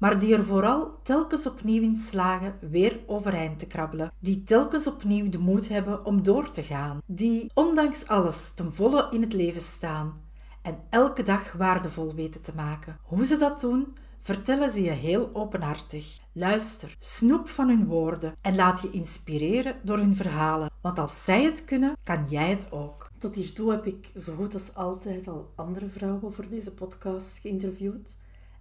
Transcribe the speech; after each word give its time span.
maar 0.00 0.18
die 0.18 0.34
er 0.34 0.44
vooral 0.44 0.98
telkens 1.02 1.46
opnieuw 1.46 1.82
in 1.82 1.96
slagen 1.96 2.54
weer 2.70 3.00
overeind 3.06 3.58
te 3.58 3.66
krabbelen, 3.66 4.12
die 4.18 4.42
telkens 4.42 4.86
opnieuw 4.86 5.28
de 5.28 5.38
moed 5.38 5.68
hebben 5.68 6.04
om 6.04 6.22
door 6.22 6.50
te 6.50 6.62
gaan, 6.62 7.00
die 7.06 7.50
ondanks 7.54 8.06
alles 8.06 8.52
ten 8.54 8.74
volle 8.74 9.08
in 9.10 9.20
het 9.20 9.32
leven 9.32 9.60
staan 9.60 10.20
en 10.62 10.78
elke 10.90 11.22
dag 11.22 11.52
waardevol 11.52 12.14
weten 12.14 12.42
te 12.42 12.52
maken. 12.54 12.98
Hoe 13.02 13.24
ze 13.24 13.36
dat 13.36 13.60
doen, 13.60 13.96
vertellen 14.20 14.70
ze 14.70 14.82
je 14.82 14.90
heel 14.90 15.30
openhartig. 15.32 16.18
Luister, 16.32 16.96
snoep 16.98 17.48
van 17.48 17.68
hun 17.68 17.86
woorden 17.86 18.34
en 18.40 18.54
laat 18.54 18.80
je 18.80 18.90
inspireren 18.90 19.76
door 19.82 19.98
hun 19.98 20.16
verhalen, 20.16 20.70
want 20.80 20.98
als 20.98 21.24
zij 21.24 21.44
het 21.44 21.64
kunnen, 21.64 21.96
kan 22.02 22.26
jij 22.28 22.50
het 22.50 22.66
ook. 22.70 23.10
Tot 23.18 23.34
hiertoe 23.34 23.70
heb 23.70 23.86
ik 23.86 24.10
zo 24.14 24.34
goed 24.34 24.54
als 24.54 24.74
altijd 24.74 25.28
al 25.28 25.52
andere 25.54 25.86
vrouwen 25.86 26.32
voor 26.32 26.48
deze 26.48 26.72
podcast 26.72 27.38
geïnterviewd. 27.38 28.16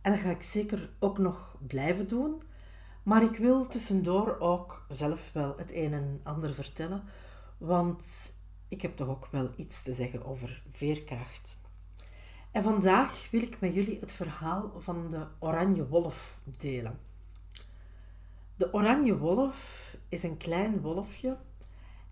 Dat 0.09 0.19
ga 0.19 0.29
ik 0.29 0.41
zeker 0.41 0.89
ook 0.99 1.17
nog 1.17 1.55
blijven 1.67 2.07
doen. 2.07 2.41
Maar 3.03 3.23
ik 3.23 3.37
wil 3.37 3.67
tussendoor 3.67 4.39
ook 4.39 4.85
zelf 4.87 5.31
wel 5.33 5.57
het 5.57 5.73
een 5.73 5.93
en 5.93 6.19
ander 6.23 6.53
vertellen. 6.53 7.03
Want 7.57 8.33
ik 8.67 8.81
heb 8.81 8.95
toch 8.95 9.07
ook 9.07 9.27
wel 9.31 9.49
iets 9.55 9.83
te 9.83 9.93
zeggen 9.93 10.25
over 10.25 10.63
veerkracht. 10.71 11.59
En 12.51 12.63
vandaag 12.63 13.29
wil 13.31 13.41
ik 13.41 13.59
met 13.59 13.73
jullie 13.73 13.99
het 13.99 14.11
verhaal 14.11 14.71
van 14.77 15.09
de 15.09 15.27
oranje 15.39 15.87
wolf 15.87 16.39
delen. 16.57 16.99
De 18.55 18.73
oranje 18.73 19.17
wolf 19.17 19.95
is 20.09 20.23
een 20.23 20.37
klein 20.37 20.81
wolfje 20.81 21.37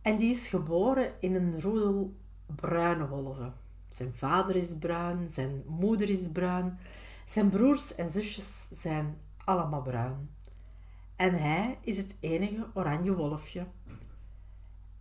en 0.01 0.17
die 0.17 0.31
is 0.31 0.47
geboren 0.47 1.13
in 1.19 1.35
een 1.35 1.61
roedel 1.61 2.15
bruine 2.55 3.07
wolven. 3.07 3.53
Zijn 3.89 4.13
vader 4.13 4.55
is 4.55 4.77
bruin, 4.79 5.27
zijn 5.31 5.63
moeder 5.65 6.09
is 6.09 6.31
bruin, 6.31 6.79
zijn 7.29 7.49
broers 7.49 7.95
en 7.95 8.09
zusjes 8.09 8.67
zijn 8.71 9.17
allemaal 9.45 9.81
bruin. 9.81 10.29
En 11.15 11.33
hij 11.33 11.77
is 11.81 11.97
het 11.97 12.15
enige 12.19 12.67
oranje 12.73 13.15
wolfje. 13.15 13.67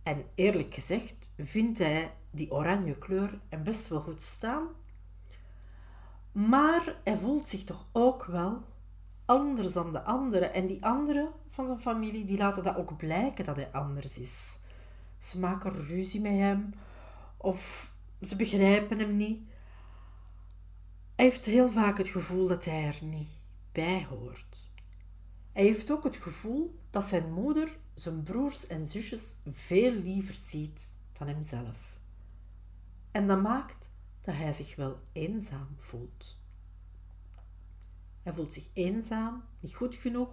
En 0.03 0.25
eerlijk 0.35 0.73
gezegd 0.73 1.31
vindt 1.37 1.77
hij 1.77 2.13
die 2.31 2.51
oranje 2.51 2.97
kleur 2.97 3.39
en 3.49 3.63
best 3.63 3.87
wel 3.87 3.99
goed 3.99 4.21
staan. 4.21 4.67
Maar 6.31 6.95
hij 7.03 7.17
voelt 7.17 7.47
zich 7.47 7.63
toch 7.63 7.85
ook 7.91 8.25
wel 8.25 8.63
anders 9.25 9.71
dan 9.71 9.91
de 9.91 10.01
anderen. 10.01 10.53
En 10.53 10.67
die 10.67 10.85
anderen 10.85 11.31
van 11.49 11.67
zijn 11.67 11.81
familie, 11.81 12.25
die 12.25 12.37
laten 12.37 12.63
dat 12.63 12.75
ook 12.75 12.97
blijken 12.97 13.45
dat 13.45 13.55
hij 13.55 13.71
anders 13.71 14.17
is. 14.17 14.59
Ze 15.17 15.39
maken 15.39 15.85
ruzie 15.87 16.21
met 16.21 16.31
hem 16.31 16.73
of 17.37 17.91
ze 18.21 18.35
begrijpen 18.35 18.99
hem 18.99 19.15
niet. 19.15 19.41
Hij 21.17 21.25
heeft 21.25 21.45
heel 21.45 21.69
vaak 21.69 21.97
het 21.97 22.07
gevoel 22.07 22.47
dat 22.47 22.65
hij 22.65 22.87
er 22.87 23.03
niet 23.03 23.29
bij 23.71 24.05
hoort. 24.09 24.69
Hij 25.51 25.63
heeft 25.63 25.91
ook 25.91 26.03
het 26.03 26.15
gevoel 26.15 26.79
dat 26.89 27.03
zijn 27.03 27.33
moeder 27.33 27.77
zijn 27.93 28.23
broers 28.23 28.67
en 28.67 28.85
zusjes 28.85 29.35
veel 29.45 29.91
liever 29.91 30.33
ziet 30.33 30.95
dan 31.13 31.27
hemzelf. 31.27 31.97
En 33.11 33.27
dat 33.27 33.41
maakt 33.41 33.89
dat 34.21 34.35
hij 34.35 34.53
zich 34.53 34.75
wel 34.75 34.99
eenzaam 35.11 35.75
voelt. 35.77 36.37
Hij 38.23 38.33
voelt 38.33 38.53
zich 38.53 38.69
eenzaam, 38.73 39.43
niet 39.59 39.75
goed 39.75 39.95
genoeg, 39.95 40.29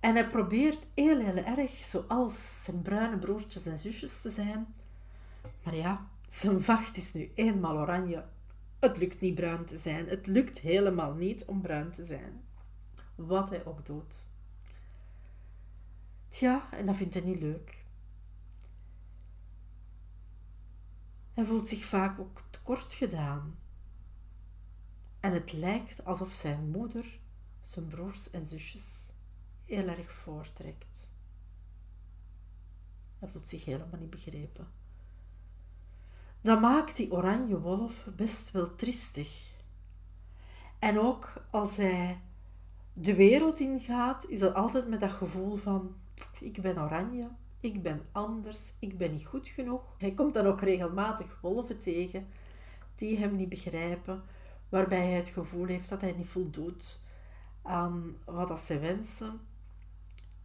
en 0.00 0.14
hij 0.14 0.28
probeert 0.28 0.86
heel, 0.94 1.18
heel 1.18 1.44
erg 1.44 1.84
zoals 1.84 2.64
zijn 2.64 2.82
bruine 2.82 3.18
broertjes 3.18 3.66
en 3.66 3.76
zusjes 3.76 4.20
te 4.20 4.30
zijn. 4.30 4.74
Maar 5.62 5.74
ja, 5.74 6.08
zijn 6.28 6.62
vacht 6.62 6.96
is 6.96 7.12
nu 7.12 7.30
eenmaal 7.34 7.76
oranje. 7.76 8.24
Het 8.80 8.96
lukt 8.96 9.20
niet 9.20 9.34
bruin 9.34 9.64
te 9.64 9.78
zijn. 9.78 10.08
Het 10.08 10.26
lukt 10.26 10.58
helemaal 10.58 11.14
niet 11.14 11.44
om 11.44 11.60
bruin 11.60 11.90
te 11.90 12.04
zijn. 12.04 12.44
Wat 13.14 13.50
hij 13.50 13.64
ook 13.64 13.86
doet. 13.86 14.26
Tja, 16.28 16.72
en 16.72 16.86
dat 16.86 16.96
vindt 16.96 17.14
hij 17.14 17.22
niet 17.22 17.40
leuk. 17.40 17.84
Hij 21.32 21.44
voelt 21.44 21.68
zich 21.68 21.84
vaak 21.84 22.18
ook 22.18 22.42
tekort 22.50 22.92
gedaan. 22.92 23.58
En 25.20 25.32
het 25.32 25.52
lijkt 25.52 26.04
alsof 26.04 26.34
zijn 26.34 26.70
moeder 26.70 27.20
zijn 27.60 27.86
broers 27.86 28.30
en 28.30 28.42
zusjes 28.42 29.12
heel 29.64 29.88
erg 29.88 30.12
voortrekt. 30.12 31.12
Hij 33.18 33.28
voelt 33.28 33.48
zich 33.48 33.64
helemaal 33.64 34.00
niet 34.00 34.10
begrepen. 34.10 34.79
Dat 36.42 36.60
maakt 36.60 36.96
die 36.96 37.12
oranje 37.12 37.60
wolf 37.60 38.06
best 38.16 38.50
wel 38.50 38.74
tristig. 38.74 39.48
En 40.78 40.98
ook 40.98 41.32
als 41.50 41.76
hij 41.76 42.20
de 42.92 43.14
wereld 43.14 43.60
ingaat, 43.60 44.26
is 44.28 44.38
dat 44.38 44.54
altijd 44.54 44.88
met 44.88 45.00
dat 45.00 45.10
gevoel 45.10 45.56
van: 45.56 45.94
ik 46.40 46.62
ben 46.62 46.82
oranje, 46.82 47.28
ik 47.60 47.82
ben 47.82 48.02
anders, 48.12 48.74
ik 48.78 48.98
ben 48.98 49.10
niet 49.10 49.26
goed 49.26 49.48
genoeg. 49.48 49.94
Hij 49.98 50.12
komt 50.12 50.34
dan 50.34 50.46
ook 50.46 50.60
regelmatig 50.60 51.38
wolven 51.40 51.78
tegen 51.78 52.28
die 52.94 53.18
hem 53.18 53.36
niet 53.36 53.48
begrijpen, 53.48 54.22
waarbij 54.68 54.98
hij 55.06 55.16
het 55.16 55.28
gevoel 55.28 55.66
heeft 55.66 55.88
dat 55.88 56.00
hij 56.00 56.12
niet 56.12 56.28
voldoet 56.28 57.00
aan 57.62 58.16
wat 58.24 58.48
dat 58.48 58.60
ze 58.60 58.78
wensen. 58.78 59.40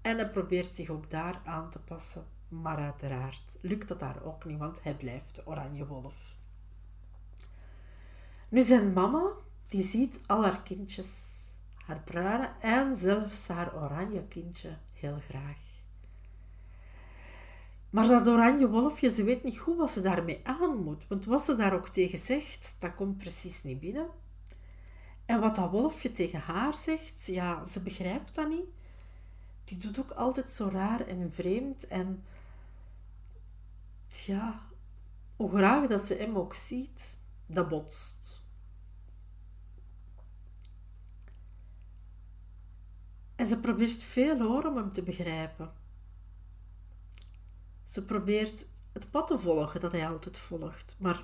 En 0.01 0.17
hij 0.17 0.29
probeert 0.29 0.75
zich 0.75 0.89
ook 0.89 1.09
daar 1.09 1.41
aan 1.45 1.69
te 1.69 1.79
passen. 1.79 2.34
Maar 2.47 2.78
uiteraard 2.78 3.57
lukt 3.61 3.88
dat 3.88 4.00
daar 4.00 4.23
ook 4.23 4.45
niet, 4.45 4.59
want 4.59 4.83
hij 4.83 4.95
blijft 4.95 5.35
de 5.35 5.47
oranje 5.47 5.88
wolf. 5.88 6.38
Nu 8.50 8.61
zijn 8.61 8.94
mama, 8.94 9.31
die 9.67 9.83
ziet 9.83 10.19
al 10.25 10.44
haar 10.44 10.61
kindjes, 10.61 11.09
haar 11.85 12.00
bruine 12.00 12.51
en 12.59 12.95
zelfs 12.97 13.47
haar 13.47 13.75
oranje 13.75 14.28
kindje 14.28 14.78
heel 14.94 15.19
graag. 15.29 15.66
Maar 17.89 18.07
dat 18.07 18.28
oranje 18.28 18.69
wolfje, 18.69 19.09
ze 19.09 19.23
weet 19.23 19.44
niet 19.44 19.57
goed 19.59 19.77
wat 19.77 19.89
ze 19.89 20.01
daarmee 20.01 20.39
aan 20.44 20.83
moet. 20.83 21.07
Want 21.07 21.25
wat 21.25 21.44
ze 21.44 21.56
daar 21.56 21.73
ook 21.73 21.89
tegen 21.89 22.19
zegt, 22.19 22.75
dat 22.79 22.95
komt 22.95 23.17
precies 23.17 23.63
niet 23.63 23.79
binnen. 23.79 24.07
En 25.25 25.39
wat 25.39 25.56
dat 25.56 25.72
wolfje 25.72 26.12
tegen 26.12 26.39
haar 26.39 26.77
zegt, 26.77 27.25
ja, 27.25 27.66
ze 27.66 27.79
begrijpt 27.79 28.35
dat 28.35 28.50
niet. 28.50 28.66
Die 29.63 29.77
doet 29.77 30.00
ook 30.00 30.12
altijd 30.12 30.50
zo 30.50 30.69
raar 30.72 31.07
en 31.07 31.33
vreemd. 31.33 31.88
En 31.88 32.23
ja, 34.18 34.62
hoe 35.36 35.50
graag 35.50 35.88
dat 35.88 36.02
ze 36.02 36.14
hem 36.14 36.38
ook 36.38 36.53
ziet, 36.53 37.22
dat 37.46 37.68
botst. 37.68 38.44
En 43.36 43.48
ze 43.48 43.59
probeert 43.59 44.04
veel 44.04 44.40
hoor 44.40 44.66
om 44.66 44.78
hem 44.78 44.92
te 44.92 45.04
begrijpen. 45.04 45.72
Ze 47.86 48.06
probeert 48.06 48.66
het 48.94 49.12
pad 49.12 49.28
te 49.28 49.40
volgen 49.40 49.81
dat 49.81 49.92
hij 49.92 50.08
altijd 50.08 50.38
volgt. 50.38 50.96
Maar 51.00 51.24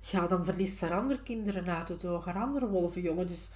ja, 0.00 0.26
dan 0.26 0.44
verliest 0.44 0.78
ze 0.78 0.94
andere 0.94 1.22
kinderen 1.22 1.66
uit 1.66 1.88
het 1.88 2.04
oog, 2.04 2.24
haar 2.24 2.42
andere 2.42 2.68
wolvenjongen. 2.68 3.26
Dus 3.26 3.50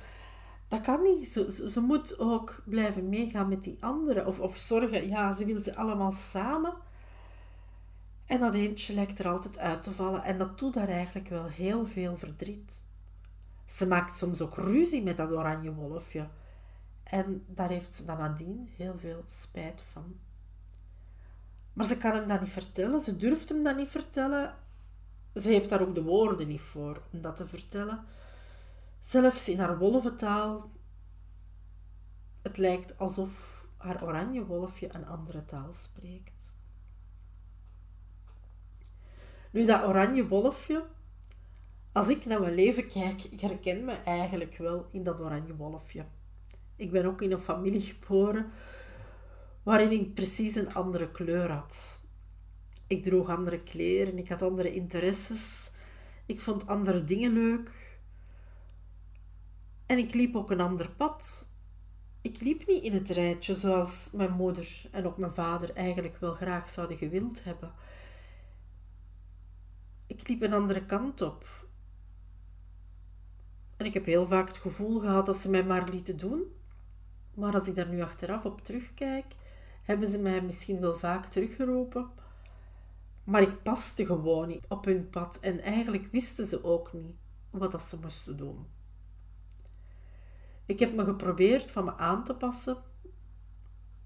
dat 0.69 0.81
kan 0.81 1.03
niet. 1.03 1.29
Ze, 1.29 1.69
ze, 1.71 1.81
moet 1.81 2.19
ook 2.19 2.63
blijven 2.65 3.09
meegaan 3.09 3.49
met 3.49 3.63
die 3.63 3.77
anderen. 3.81 4.27
Of, 4.27 4.41
of 4.41 4.57
zorgen, 4.57 5.09
ja, 5.09 5.33
ze 5.33 5.45
wil 5.45 5.61
ze 5.61 5.77
allemaal 5.77 6.13
samen. 6.13 6.75
En 8.29 8.41
dat 8.41 8.55
eentje 8.55 8.95
lijkt 8.95 9.19
er 9.19 9.29
altijd 9.29 9.59
uit 9.59 9.83
te 9.83 9.93
vallen. 9.93 10.23
En 10.23 10.39
dat 10.39 10.59
doet 10.59 10.75
haar 10.75 10.89
eigenlijk 10.89 11.29
wel 11.29 11.47
heel 11.47 11.87
veel 11.87 12.17
verdriet. 12.17 12.85
Ze 13.65 13.87
maakt 13.87 14.15
soms 14.15 14.41
ook 14.41 14.55
ruzie 14.55 15.03
met 15.03 15.17
dat 15.17 15.31
oranje 15.31 15.73
wolfje. 15.73 16.29
En 17.03 17.45
daar 17.47 17.69
heeft 17.69 17.93
ze 17.93 18.05
dan 18.05 18.19
nadien 18.19 18.69
heel 18.77 18.95
veel 18.95 19.23
spijt 19.27 19.83
van. 19.93 20.17
Maar 21.73 21.87
ze 21.87 21.97
kan 21.97 22.13
hem 22.13 22.27
dat 22.27 22.41
niet 22.41 22.51
vertellen. 22.51 23.01
Ze 23.01 23.17
durft 23.17 23.49
hem 23.49 23.63
dat 23.63 23.77
niet 23.77 23.89
vertellen. 23.89 24.55
Ze 25.35 25.49
heeft 25.49 25.71
daar 25.71 25.81
ook 25.81 25.95
de 25.95 26.03
woorden 26.03 26.49
niet 26.49 26.61
voor 26.61 27.03
om 27.13 27.21
dat 27.21 27.37
te 27.37 27.47
vertellen. 27.47 28.05
Zelfs 28.99 29.49
in 29.49 29.59
haar 29.59 29.79
wolventaal. 29.79 30.67
Het 32.43 32.57
lijkt 32.57 32.99
alsof 32.99 33.67
haar 33.77 34.03
oranje 34.03 34.45
wolfje 34.45 34.95
een 34.95 35.07
andere 35.07 35.45
taal 35.45 35.73
spreekt. 35.73 36.58
Nu, 39.59 39.65
dat 39.65 39.85
oranje 39.85 40.29
wolfje, 40.29 40.85
als 41.93 42.09
ik 42.09 42.25
naar 42.25 42.41
mijn 42.41 42.55
leven 42.55 42.87
kijk, 42.87 43.23
ik 43.23 43.41
herken 43.41 43.85
me 43.85 43.93
eigenlijk 43.93 44.57
wel 44.57 44.89
in 44.93 45.03
dat 45.03 45.21
oranje 45.21 45.57
wolfje. 45.57 46.05
Ik 46.77 46.91
ben 46.91 47.07
ook 47.07 47.23
in 47.23 47.33
een 47.33 47.39
familie 47.39 47.81
geboren 47.81 48.51
waarin 49.63 49.91
ik 49.91 50.15
precies 50.15 50.55
een 50.55 50.75
andere 50.75 51.11
kleur 51.11 51.51
had. 51.51 52.01
Ik 52.87 53.03
droeg 53.03 53.29
andere 53.29 53.63
kleren, 53.63 54.19
ik 54.19 54.29
had 54.29 54.43
andere 54.43 54.73
interesses, 54.73 55.71
ik 56.27 56.41
vond 56.41 56.67
andere 56.67 57.05
dingen 57.05 57.33
leuk. 57.33 58.01
En 59.87 59.99
ik 59.99 60.15
liep 60.15 60.37
ook 60.37 60.51
een 60.51 60.61
ander 60.61 60.91
pad. 60.91 61.49
Ik 62.21 62.41
liep 62.41 62.67
niet 62.67 62.83
in 62.83 62.93
het 62.93 63.09
rijtje 63.09 63.55
zoals 63.55 64.11
mijn 64.13 64.33
moeder 64.33 64.83
en 64.91 65.07
ook 65.07 65.19
mijn 65.19 65.33
vader 65.33 65.73
eigenlijk 65.75 66.17
wel 66.17 66.35
graag 66.35 66.71
zouden 66.71 66.97
gewild 66.97 67.45
hebben. 67.45 67.73
Ik 70.09 70.29
liep 70.29 70.43
een 70.43 70.53
andere 70.53 70.85
kant 70.85 71.23
op. 71.23 71.67
En 73.77 73.87
ik 73.87 73.95
heb 73.95 74.05
heel 74.05 74.27
vaak 74.27 74.49
het 74.49 74.59
gevoel 74.59 75.01
gehad 75.01 75.27
dat 75.27 75.37
ze 75.37 75.51
mij 75.51 75.65
maar 75.65 75.89
lieten 75.89 76.17
doen. 76.17 76.43
Maar 77.35 77.55
als 77.55 77.69
ik 77.69 77.75
daar 77.75 77.91
nu 77.91 78.03
achteraf 78.03 78.45
op 78.45 78.61
terugkijk, 78.61 79.35
hebben 79.83 80.09
ze 80.09 80.19
mij 80.19 80.43
misschien 80.43 80.81
wel 80.81 80.95
vaak 80.95 81.27
teruggeroepen. 81.27 82.11
Maar 83.25 83.43
ik 83.43 83.63
paste 83.63 84.07
gewoon 84.07 84.49
niet 84.49 84.65
op 84.69 84.85
hun 84.85 85.11
pad 85.11 85.39
en 85.41 85.61
eigenlijk 85.61 86.09
wisten 86.13 86.47
ze 86.47 86.65
ook 86.65 86.93
niet 86.93 87.17
wat 87.51 87.71
dat 87.71 87.83
ze 87.83 87.99
moesten 88.01 88.37
doen. 88.37 88.67
Ik 90.67 90.79
heb 90.79 90.95
me 90.95 91.05
geprobeerd 91.05 91.71
van 91.71 91.85
me 91.85 91.97
aan 91.97 92.25
te 92.25 92.35
passen 92.35 92.77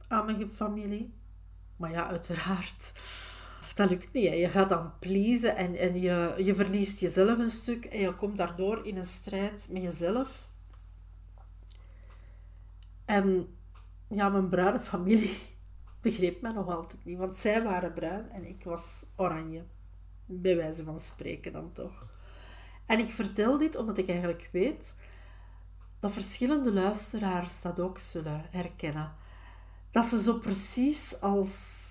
aan 0.08 0.26
mijn 0.26 0.50
familie. 0.50 1.14
Maar 1.76 1.90
ja, 1.90 2.06
uiteraard, 2.08 2.92
dat 3.74 3.90
lukt 3.90 4.12
niet. 4.12 4.24
Je 4.24 4.48
gaat 4.48 4.68
dan 4.68 4.98
pleasen 4.98 5.56
en, 5.56 5.76
en 5.76 6.00
je, 6.00 6.34
je 6.36 6.54
verliest 6.54 7.00
jezelf 7.00 7.38
een 7.38 7.50
stuk 7.50 7.84
en 7.84 8.00
je 8.00 8.14
komt 8.14 8.36
daardoor 8.36 8.86
in 8.86 8.96
een 8.96 9.06
strijd 9.06 9.68
met 9.70 9.82
jezelf. 9.82 10.50
En 13.04 13.56
ja, 14.08 14.28
mijn 14.28 14.48
bruine 14.48 14.80
familie 14.80 15.38
begreep 16.00 16.40
mij 16.40 16.52
nog 16.52 16.68
altijd 16.68 17.04
niet, 17.04 17.18
want 17.18 17.36
zij 17.36 17.62
waren 17.62 17.92
bruin 17.92 18.30
en 18.30 18.48
ik 18.48 18.64
was 18.64 19.04
oranje. 19.16 19.64
Bij 20.26 20.56
wijze 20.56 20.84
van 20.84 21.00
spreken 21.00 21.52
dan 21.52 21.72
toch. 21.72 22.10
En 22.86 22.98
ik 22.98 23.10
vertel 23.10 23.58
dit 23.58 23.76
omdat 23.76 23.98
ik 23.98 24.08
eigenlijk 24.08 24.48
weet 24.52 24.94
dat 26.00 26.12
verschillende 26.12 26.72
luisteraars 26.72 27.62
dat 27.62 27.80
ook 27.80 27.98
zullen 27.98 28.44
herkennen. 28.50 29.12
Dat 29.90 30.04
ze 30.04 30.22
zo 30.22 30.38
precies 30.38 31.20
als 31.20 31.81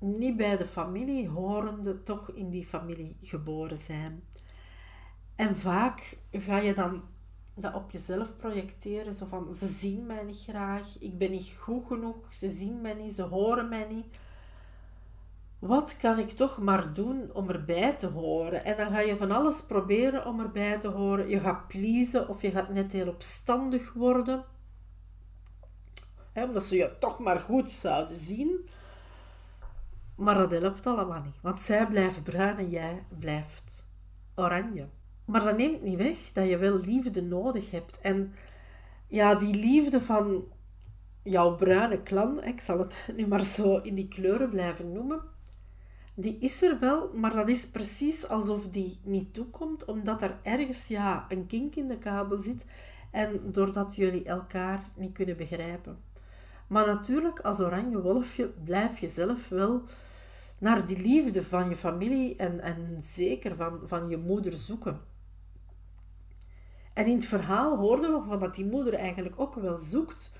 niet 0.00 0.36
bij 0.36 0.56
de 0.56 0.66
familie 0.66 1.28
horende 1.28 2.02
toch 2.02 2.30
in 2.30 2.50
die 2.50 2.66
familie 2.66 3.16
geboren 3.20 3.78
zijn. 3.78 4.22
En 5.36 5.56
vaak 5.56 6.16
ga 6.32 6.58
je 6.58 6.74
dan 6.74 7.02
dat 7.54 7.74
op 7.74 7.90
jezelf 7.90 8.36
projecteren. 8.36 9.14
Zo 9.14 9.26
van, 9.26 9.54
ze 9.54 9.66
zien 9.66 10.06
mij 10.06 10.22
niet 10.22 10.42
graag, 10.48 10.98
ik 10.98 11.18
ben 11.18 11.30
niet 11.30 11.56
goed 11.58 11.86
genoeg, 11.86 12.16
ze 12.30 12.50
zien 12.50 12.80
mij 12.80 12.94
niet, 12.94 13.14
ze 13.14 13.22
horen 13.22 13.68
mij 13.68 13.86
niet. 13.90 14.06
Wat 15.58 15.96
kan 15.96 16.18
ik 16.18 16.30
toch 16.30 16.58
maar 16.58 16.94
doen 16.94 17.30
om 17.32 17.50
erbij 17.50 17.92
te 17.96 18.06
horen? 18.06 18.64
En 18.64 18.76
dan 18.76 18.90
ga 18.90 19.00
je 19.00 19.16
van 19.16 19.30
alles 19.30 19.62
proberen 19.62 20.26
om 20.26 20.40
erbij 20.40 20.78
te 20.78 20.88
horen. 20.88 21.28
Je 21.28 21.40
gaat 21.40 21.68
pleasen 21.68 22.28
of 22.28 22.42
je 22.42 22.50
gaat 22.50 22.68
net 22.68 22.92
heel 22.92 23.08
opstandig 23.08 23.92
worden. 23.92 24.44
omdat 26.34 26.64
ze 26.64 26.76
je 26.76 26.96
toch 26.98 27.18
maar 27.18 27.40
goed 27.40 27.70
zouden 27.70 28.16
zien. 28.16 28.68
Maar 30.20 30.34
dat 30.34 30.50
helpt 30.50 30.86
allemaal 30.86 31.22
niet. 31.24 31.40
Want 31.40 31.60
zij 31.60 31.86
blijven 31.86 32.22
bruin 32.22 32.58
en 32.58 32.68
jij 32.68 33.04
blijft 33.18 33.86
oranje. 34.34 34.88
Maar 35.24 35.42
dat 35.42 35.56
neemt 35.56 35.82
niet 35.82 35.98
weg 35.98 36.32
dat 36.32 36.48
je 36.48 36.58
wel 36.58 36.78
liefde 36.78 37.22
nodig 37.22 37.70
hebt. 37.70 38.00
En 38.00 38.34
ja, 39.06 39.34
die 39.34 39.54
liefde 39.54 40.00
van 40.00 40.44
jouw 41.22 41.54
bruine 41.54 42.02
klan, 42.02 42.44
ik 42.44 42.60
zal 42.60 42.78
het 42.78 43.08
nu 43.16 43.26
maar 43.26 43.42
zo 43.44 43.76
in 43.76 43.94
die 43.94 44.08
kleuren 44.08 44.48
blijven 44.48 44.92
noemen, 44.92 45.20
die 46.14 46.38
is 46.38 46.62
er 46.62 46.78
wel, 46.78 47.10
maar 47.14 47.34
dat 47.34 47.48
is 47.48 47.68
precies 47.68 48.28
alsof 48.28 48.68
die 48.68 49.00
niet 49.02 49.34
toekomt, 49.34 49.84
omdat 49.84 50.22
er 50.22 50.38
ergens 50.42 50.88
ja, 50.88 51.24
een 51.28 51.46
kink 51.46 51.74
in 51.74 51.88
de 51.88 51.98
kabel 51.98 52.38
zit 52.38 52.64
en 53.10 53.40
doordat 53.52 53.96
jullie 53.96 54.24
elkaar 54.24 54.84
niet 54.96 55.12
kunnen 55.12 55.36
begrijpen. 55.36 55.98
Maar 56.66 56.86
natuurlijk, 56.86 57.40
als 57.40 57.60
oranje 57.60 58.00
wolfje 58.00 58.46
blijf 58.64 58.98
je 58.98 59.08
zelf 59.08 59.48
wel 59.48 59.82
naar 60.60 60.86
die 60.86 61.02
liefde 61.02 61.42
van 61.42 61.68
je 61.68 61.76
familie 61.76 62.36
en, 62.36 62.60
en 62.60 62.96
zeker 62.98 63.56
van, 63.56 63.80
van 63.84 64.08
je 64.08 64.16
moeder 64.16 64.52
zoeken. 64.52 65.00
En 66.94 67.06
in 67.06 67.14
het 67.14 67.24
verhaal 67.24 67.76
hoorden 67.76 68.12
we 68.12 68.22
van 68.22 68.38
dat 68.38 68.54
die 68.54 68.64
moeder 68.64 68.94
eigenlijk 68.94 69.40
ook 69.40 69.54
wel 69.54 69.78
zoekt 69.78 70.32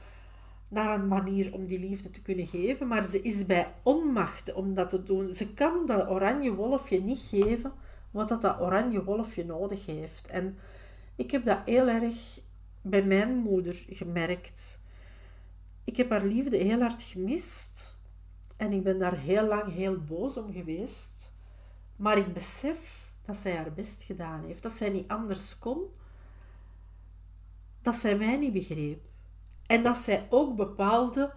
naar 0.71 0.95
een 0.95 1.09
manier 1.09 1.55
om 1.55 1.67
die 1.67 1.81
liefde 1.81 2.11
te 2.11 2.23
kunnen 2.23 2.47
geven, 2.47 2.87
maar 2.87 3.05
ze 3.05 3.23
is 3.23 3.47
bij 3.47 3.75
onmacht 3.83 4.53
om 4.53 4.75
dat 4.75 4.91
te 4.91 5.03
doen. 5.03 5.33
Ze 5.33 5.55
kan 5.55 5.87
dat 5.87 6.09
oranje 6.09 6.55
wolfje 6.55 7.01
niet 7.01 7.29
geven 7.31 7.73
wat 8.11 8.29
dat, 8.29 8.41
dat 8.41 8.61
oranje 8.61 9.05
wolfje 9.05 9.45
nodig 9.45 9.87
heeft. 9.87 10.27
En 10.27 10.59
ik 11.17 11.31
heb 11.31 11.45
dat 11.45 11.59
heel 11.65 11.89
erg 11.89 12.41
bij 12.83 13.03
mijn 13.03 13.37
moeder 13.37 13.85
gemerkt. 13.89 14.83
Ik 15.85 15.97
heb 15.97 16.11
haar 16.11 16.25
liefde 16.25 16.57
heel 16.57 16.81
hard 16.81 17.03
gemist 17.03 17.99
en 18.61 18.73
ik 18.73 18.83
ben 18.83 18.99
daar 18.99 19.17
heel 19.17 19.47
lang 19.47 19.73
heel 19.73 19.99
boos 19.99 20.37
om 20.37 20.53
geweest. 20.53 21.33
Maar 21.97 22.19
ik 22.19 22.33
besef 22.33 23.13
dat 23.25 23.37
zij 23.37 23.57
haar 23.57 23.73
best 23.73 24.03
gedaan 24.03 24.45
heeft, 24.45 24.63
dat 24.63 24.73
zij 24.73 24.89
niet 24.89 25.09
anders 25.09 25.59
kon 25.59 25.91
dat 27.83 27.95
zij 27.95 28.17
mij 28.17 28.37
niet 28.37 28.53
begreep. 28.53 29.01
En 29.67 29.83
dat 29.83 29.97
zij 29.97 30.27
ook 30.29 30.57
bepaalde 30.57 31.33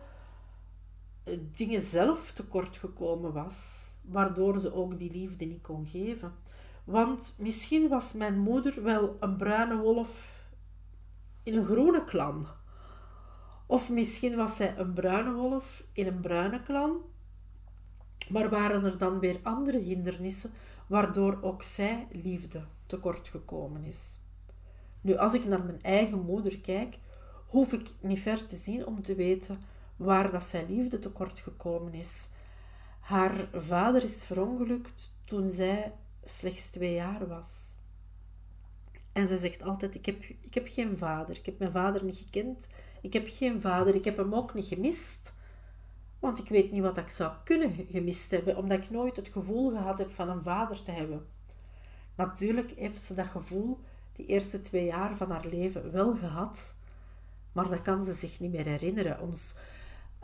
eh, 1.24 1.38
dingen 1.52 1.81
zelf 1.81 2.31
tekort 2.31 2.78
gekomen 2.78 3.34
was, 3.34 3.88
waardoor 4.02 4.60
ze 4.60 4.74
ook 4.74 4.98
die 4.98 5.12
liefde 5.12 5.46
niet 5.46 5.62
kon 5.62 5.86
geven. 5.86 6.34
Want 6.84 7.36
misschien 7.38 7.88
was 7.88 8.14
mijn 8.14 8.40
moeder 8.40 8.84
wel 8.84 9.18
een 9.20 9.38
bruine 9.38 9.78
wolf 9.78 10.42
in 11.44 11.58
een 11.58 11.66
groene 11.66 12.04
klan. 12.04 12.48
Of 13.66 13.90
misschien 13.90 14.36
was 14.36 14.56
zij 14.56 14.78
een 14.78 14.94
bruine 14.94 15.34
wolf 15.34 15.84
in 15.94 16.08
een 16.08 16.20
bruine 16.20 16.62
klan. 16.62 16.98
Maar 18.34 18.50
waren 18.50 18.84
er 18.84 18.98
dan 18.98 19.20
weer 19.20 19.40
andere 19.44 19.78
hindernissen 19.78 20.52
waardoor 20.88 21.38
ook 21.42 21.64
zij 21.64 22.08
liefde 22.12 22.64
tekort 22.86 23.30
gekomen 23.30 23.84
is. 23.84 24.20
Nu, 25.02 25.16
als 25.16 25.34
ik 25.34 25.46
naar 25.46 25.64
mijn 25.64 25.82
eigen 25.82 26.26
moeder 26.26 26.60
kijk, 26.60 27.00
hoef 27.48 27.74
ik 27.74 27.90
niet 28.00 28.20
ver 28.20 28.46
te 28.46 28.56
zien 28.56 28.86
om 28.86 29.02
te 29.02 29.16
weten 29.16 29.62
waar 29.96 30.32
dat 30.32 30.44
zij 30.44 30.66
liefde 30.68 31.00
tekort 31.00 31.40
gekomen 31.40 31.94
is. 31.94 32.28
Haar 33.00 33.48
vader 33.54 34.04
is 34.04 34.25
verongelukt 34.25 35.13
toen 35.25 35.48
zij 35.48 35.94
slechts 36.24 36.70
twee 36.72 36.94
jaar 36.94 37.28
was. 37.28 37.78
En 39.12 39.28
zij 39.28 39.38
zegt 39.38 39.63
altijd: 39.63 39.96
ik 39.96 40.06
heb, 40.06 40.24
ik 40.24 40.54
heb 40.54 40.68
geen 40.68 40.98
vader. 40.98 41.38
Ik 41.38 41.46
heb 41.46 41.60
mijn 41.60 41.72
vader 41.72 42.04
niet 42.04 42.18
gekend. 42.18 42.68
Ik 43.02 43.13
heb 43.13 43.28
geen 43.30 43.62
vader. 43.62 43.96
Ik 43.96 44.06
heb 44.06 44.18
hem 44.18 44.34
ook 44.34 44.54
niet 44.54 44.66
gemist. 44.66 45.33
Want 46.24 46.39
ik 46.39 46.48
weet 46.48 46.72
niet 46.72 46.82
wat 46.82 46.98
ik 46.98 47.10
zou 47.10 47.32
kunnen 47.44 47.86
gemist 47.89 48.32
hebben, 48.32 48.58
omdat 48.58 48.84
ik 48.84 48.89
nooit 48.89 49.15
het 49.15 49.30
gevoel 49.30 49.70
gehad 49.70 49.98
heb 49.98 50.12
van 50.12 50.30
een 50.30 50.44
vader 50.44 50.84
te 50.84 50.92
hebben. 50.92 51.27
Natuurlijk 52.15 52.72
heeft 52.72 53.01
ze 53.01 53.13
dat 53.13 53.25
gevoel 53.25 53.80
die 54.13 54.25
eerste 54.25 54.62
twee 54.62 54.86
jaar 54.86 55.15
van 55.15 55.32
haar 55.32 55.46
leven 55.46 55.92
wel 55.92 56.15
gehad, 56.15 56.75
maar 57.51 57.68
dat 57.68 57.82
kan 57.82 58.03
ze 58.03 58.13
zich 58.13 58.39
niet 58.39 58.51
meer 58.51 58.65
herinneren. 58.65 59.22
Ons 59.22 59.56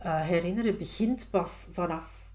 uh, 0.05 0.21
herinneren 0.21 0.77
begint 0.77 1.27
pas 1.29 1.67
vanaf 1.71 2.29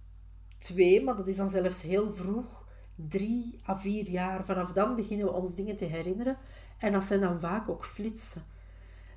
twee, 0.58 1.02
maar 1.04 1.16
dat 1.16 1.26
is 1.26 1.36
dan 1.36 1.50
zelfs 1.50 1.82
heel 1.82 2.14
vroeg, 2.14 2.64
drie 2.94 3.60
à 3.68 3.76
vier 3.76 4.08
jaar. 4.08 4.44
Vanaf 4.44 4.72
dan 4.72 4.96
beginnen 4.96 5.26
we 5.26 5.32
ons 5.32 5.54
dingen 5.54 5.76
te 5.76 5.84
herinneren 5.84 6.38
en 6.78 6.92
dat 6.92 7.04
zijn 7.04 7.20
dan 7.20 7.40
vaak 7.40 7.68
ook 7.68 7.84
flitsen. 7.84 8.42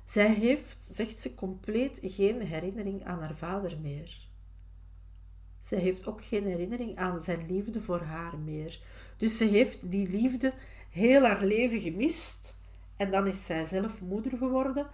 Zij 0.04 0.34
heeft, 0.34 0.88
zegt 0.90 1.16
ze, 1.16 1.34
compleet 1.34 1.98
geen 2.02 2.40
herinnering 2.40 3.04
aan 3.04 3.20
haar 3.20 3.34
vader 3.34 3.78
meer. 3.82 4.27
Zij 5.68 5.78
heeft 5.78 6.06
ook 6.06 6.24
geen 6.24 6.46
herinnering 6.46 6.96
aan 6.96 7.20
zijn 7.20 7.46
liefde 7.46 7.80
voor 7.80 8.00
haar 8.00 8.38
meer. 8.38 8.80
Dus 9.16 9.36
ze 9.36 9.44
heeft 9.44 9.90
die 9.90 10.08
liefde 10.10 10.52
heel 10.90 11.22
haar 11.22 11.44
leven 11.44 11.80
gemist. 11.80 12.56
En 12.96 13.10
dan 13.10 13.26
is 13.26 13.46
zij 13.46 13.64
zelf 13.64 14.00
moeder 14.00 14.38
geworden. 14.38 14.86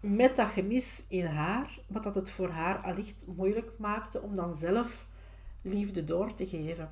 Met 0.00 0.36
dat 0.36 0.48
gemis 0.48 1.04
in 1.08 1.24
haar, 1.24 1.78
wat 1.86 2.02
dat 2.02 2.14
het 2.14 2.30
voor 2.30 2.48
haar 2.48 2.78
allicht 2.78 3.24
moeilijk 3.36 3.78
maakte 3.78 4.20
om 4.22 4.36
dan 4.36 4.54
zelf 4.54 5.08
liefde 5.62 6.04
door 6.04 6.34
te 6.34 6.46
geven. 6.46 6.90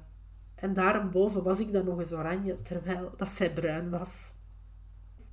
En 0.55 0.75
daarboven 0.75 1.43
was 1.43 1.59
ik 1.59 1.73
dan 1.73 1.85
nog 1.85 1.99
eens 1.99 2.13
oranje, 2.13 2.63
terwijl 2.63 3.13
dat 3.17 3.29
zij 3.29 3.53
bruin 3.53 3.91
was. 3.91 4.35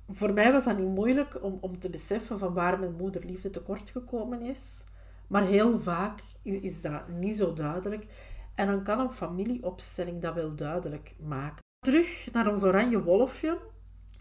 Voor 0.08 0.32
mij 0.32 0.52
was 0.52 0.64
dat 0.64 0.78
niet 0.78 0.94
moeilijk 0.94 1.42
om, 1.42 1.58
om 1.60 1.78
te 1.78 1.90
beseffen 1.90 2.38
van 2.38 2.54
waar 2.54 2.78
mijn 2.78 2.96
moeder 2.96 3.24
liefde 3.24 3.50
tekort 3.50 3.90
gekomen 3.90 4.42
is. 4.42 4.84
Maar 5.26 5.42
heel 5.42 5.78
vaak 5.78 6.22
is 6.42 6.82
dat 6.82 7.08
niet 7.08 7.36
zo 7.36 7.52
duidelijk. 7.52 8.06
En 8.54 8.66
dan 8.66 8.82
kan 8.82 9.00
een 9.00 9.12
familieopstelling 9.12 10.20
dat 10.20 10.34
wel 10.34 10.54
duidelijk 10.54 11.16
maken. 11.20 11.62
Terug 11.78 12.28
naar 12.32 12.48
ons 12.48 12.62
oranje 12.62 13.02
wolfje, 13.02 13.58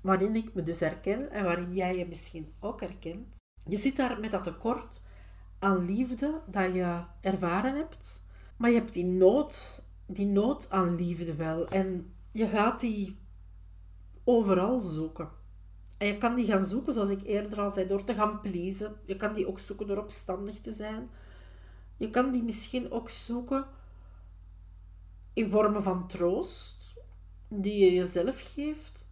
waarin 0.02 0.36
ik 0.36 0.54
me 0.54 0.62
dus 0.62 0.80
herken 0.80 1.32
en 1.32 1.44
waarin 1.44 1.74
jij 1.74 1.98
je 1.98 2.08
misschien 2.08 2.54
ook 2.60 2.80
herkent. 2.80 3.36
Je 3.68 3.78
zit 3.78 3.96
daar 3.96 4.20
met 4.20 4.32
dat 4.32 4.44
tekort 4.44 5.02
aan 5.60 5.86
liefde 5.86 6.42
dat 6.48 6.74
je 6.74 7.04
ervaren 7.22 7.76
hebt. 7.76 8.24
Maar 8.58 8.70
je 8.70 8.78
hebt 8.78 8.94
die 8.94 9.06
nood, 9.06 9.84
die 10.08 10.26
nood 10.26 10.70
aan 10.70 10.96
liefde 10.96 11.36
wel. 11.36 11.68
En 11.68 12.14
je 12.32 12.48
gaat 12.48 12.80
die 12.80 13.18
overal 14.24 14.80
zoeken. 14.80 15.30
En 16.04 16.10
je 16.10 16.18
kan 16.18 16.36
die 16.36 16.46
gaan 16.46 16.66
zoeken, 16.66 16.94
zoals 16.94 17.10
ik 17.10 17.22
eerder 17.22 17.62
al 17.62 17.72
zei, 17.72 17.88
door 17.88 18.04
te 18.04 18.14
gaan 18.14 18.42
pleasen. 18.42 18.96
Je 19.06 19.16
kan 19.16 19.34
die 19.34 19.48
ook 19.48 19.60
zoeken 19.60 19.88
door 19.88 19.98
opstandig 19.98 20.60
te 20.60 20.74
zijn. 20.74 21.10
Je 21.98 22.10
kan 22.10 22.32
die 22.32 22.44
misschien 22.44 22.92
ook 22.92 23.10
zoeken 23.10 23.66
in 25.34 25.50
vormen 25.50 25.84
van 25.84 26.08
troost, 26.08 27.02
die 27.48 27.86
je 27.86 27.94
jezelf 27.94 28.54
geeft, 28.54 29.10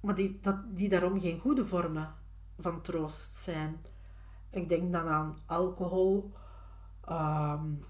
maar 0.00 0.14
die, 0.14 0.38
dat, 0.40 0.76
die 0.76 0.88
daarom 0.88 1.20
geen 1.20 1.38
goede 1.38 1.64
vormen 1.64 2.14
van 2.58 2.82
troost 2.82 3.34
zijn. 3.34 3.80
Ik 4.50 4.68
denk 4.68 4.92
dan 4.92 5.08
aan 5.08 5.38
alcohol, 5.46 6.32
um, 7.08 7.84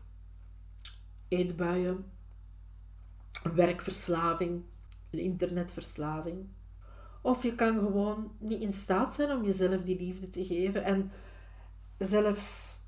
eetbuien, 1.29 2.13
werkverslaving, 3.55 4.65
internetverslaving. 5.11 6.47
Of 7.25 7.43
je 7.43 7.55
kan 7.55 7.79
gewoon 7.79 8.31
niet 8.39 8.61
in 8.61 8.73
staat 8.73 9.15
zijn 9.15 9.31
om 9.31 9.45
jezelf 9.45 9.83
die 9.83 9.99
liefde 9.99 10.31
te 10.31 10.45
geven 10.45 10.85
en 10.85 11.11
zelfs 11.99 12.79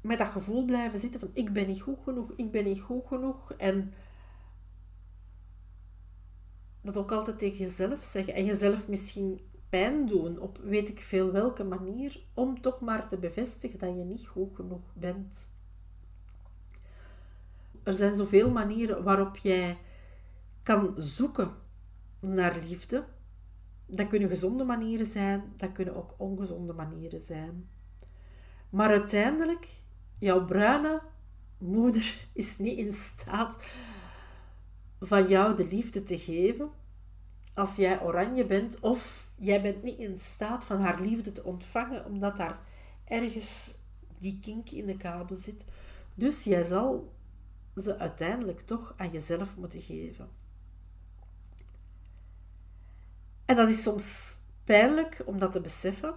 met 0.00 0.18
dat 0.18 0.28
gevoel 0.28 0.64
blijven 0.64 0.98
zitten 0.98 1.20
van 1.20 1.30
ik 1.32 1.52
ben 1.52 1.66
niet 1.66 1.80
goed 1.80 1.98
genoeg, 2.04 2.32
ik 2.36 2.50
ben 2.50 2.64
niet 2.64 2.80
goed 2.80 3.06
genoeg. 3.06 3.52
En 3.52 3.92
dat 6.80 6.96
ook 6.96 7.12
altijd 7.12 7.38
tegen 7.38 7.58
jezelf 7.58 8.04
zeggen. 8.04 8.34
En 8.34 8.44
jezelf 8.44 8.88
misschien 8.88 9.40
pijn 9.68 10.06
doen 10.06 10.38
op 10.38 10.58
weet 10.62 10.88
ik 10.88 11.00
veel 11.00 11.32
welke 11.32 11.64
manier, 11.64 12.20
om 12.34 12.60
toch 12.60 12.80
maar 12.80 13.08
te 13.08 13.18
bevestigen 13.18 13.78
dat 13.78 13.98
je 13.98 14.04
niet 14.04 14.26
goed 14.26 14.54
genoeg 14.54 14.94
bent. 14.94 15.50
Er 17.82 17.94
zijn 17.94 18.16
zoveel 18.16 18.50
manieren 18.50 19.02
waarop 19.02 19.36
jij 19.36 19.78
kan 20.62 20.94
zoeken 20.96 21.68
naar 22.20 22.58
liefde. 22.68 23.04
Dat 23.86 24.08
kunnen 24.08 24.28
gezonde 24.28 24.64
manieren 24.64 25.06
zijn, 25.06 25.52
dat 25.56 25.72
kunnen 25.72 25.96
ook 25.96 26.14
ongezonde 26.16 26.72
manieren 26.72 27.20
zijn. 27.20 27.68
Maar 28.70 28.88
uiteindelijk 28.88 29.68
jouw 30.18 30.44
bruine 30.44 31.02
moeder 31.58 32.26
is 32.32 32.58
niet 32.58 32.78
in 32.78 32.92
staat 32.92 33.56
van 35.00 35.28
jou 35.28 35.56
de 35.56 35.66
liefde 35.66 36.02
te 36.02 36.18
geven 36.18 36.70
als 37.54 37.76
jij 37.76 38.02
oranje 38.02 38.44
bent 38.44 38.80
of 38.80 39.30
jij 39.36 39.62
bent 39.62 39.82
niet 39.82 39.98
in 39.98 40.18
staat 40.18 40.64
van 40.64 40.80
haar 40.80 41.00
liefde 41.00 41.32
te 41.32 41.44
ontvangen 41.44 42.04
omdat 42.04 42.36
daar 42.36 42.60
ergens 43.04 43.78
die 44.18 44.38
kink 44.40 44.68
in 44.70 44.86
de 44.86 44.96
kabel 44.96 45.36
zit. 45.36 45.64
Dus 46.14 46.44
jij 46.44 46.64
zal 46.64 47.12
ze 47.76 47.98
uiteindelijk 47.98 48.60
toch 48.60 48.94
aan 48.96 49.10
jezelf 49.10 49.56
moeten 49.56 49.80
geven. 49.80 50.28
En 53.50 53.56
dat 53.56 53.68
is 53.68 53.82
soms 53.82 54.38
pijnlijk 54.64 55.22
om 55.24 55.38
dat 55.38 55.52
te 55.52 55.60
beseffen, 55.60 56.14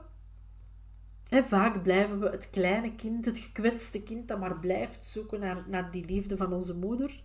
vaak 1.29 1.83
blijven 1.83 2.19
we 2.19 2.29
het 2.29 2.49
kleine 2.49 2.95
kind, 2.95 3.25
het 3.25 3.37
gekwetste 3.37 4.03
kind 4.03 4.27
dat 4.27 4.39
maar 4.39 4.59
blijft 4.59 5.05
zoeken 5.05 5.39
naar, 5.39 5.63
naar 5.67 5.91
die 5.91 6.05
liefde 6.05 6.37
van 6.37 6.53
onze 6.53 6.75
moeder. 6.75 7.23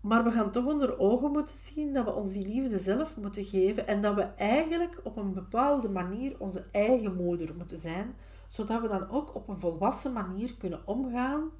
Maar 0.00 0.24
we 0.24 0.30
gaan 0.30 0.52
toch 0.52 0.66
onder 0.66 0.98
ogen 0.98 1.30
moeten 1.30 1.56
zien 1.56 1.92
dat 1.92 2.04
we 2.04 2.12
ons 2.12 2.32
die 2.32 2.46
liefde 2.46 2.78
zelf 2.78 3.16
moeten 3.16 3.44
geven 3.44 3.86
en 3.86 4.02
dat 4.02 4.14
we 4.14 4.22
eigenlijk 4.22 5.00
op 5.02 5.16
een 5.16 5.34
bepaalde 5.34 5.88
manier 5.88 6.34
onze 6.38 6.64
eigen 6.70 7.16
moeder 7.16 7.54
moeten 7.56 7.78
zijn, 7.78 8.14
zodat 8.48 8.80
we 8.80 8.88
dan 8.88 9.10
ook 9.10 9.34
op 9.34 9.48
een 9.48 9.58
volwassen 9.58 10.12
manier 10.12 10.54
kunnen 10.56 10.86
omgaan 10.86 11.50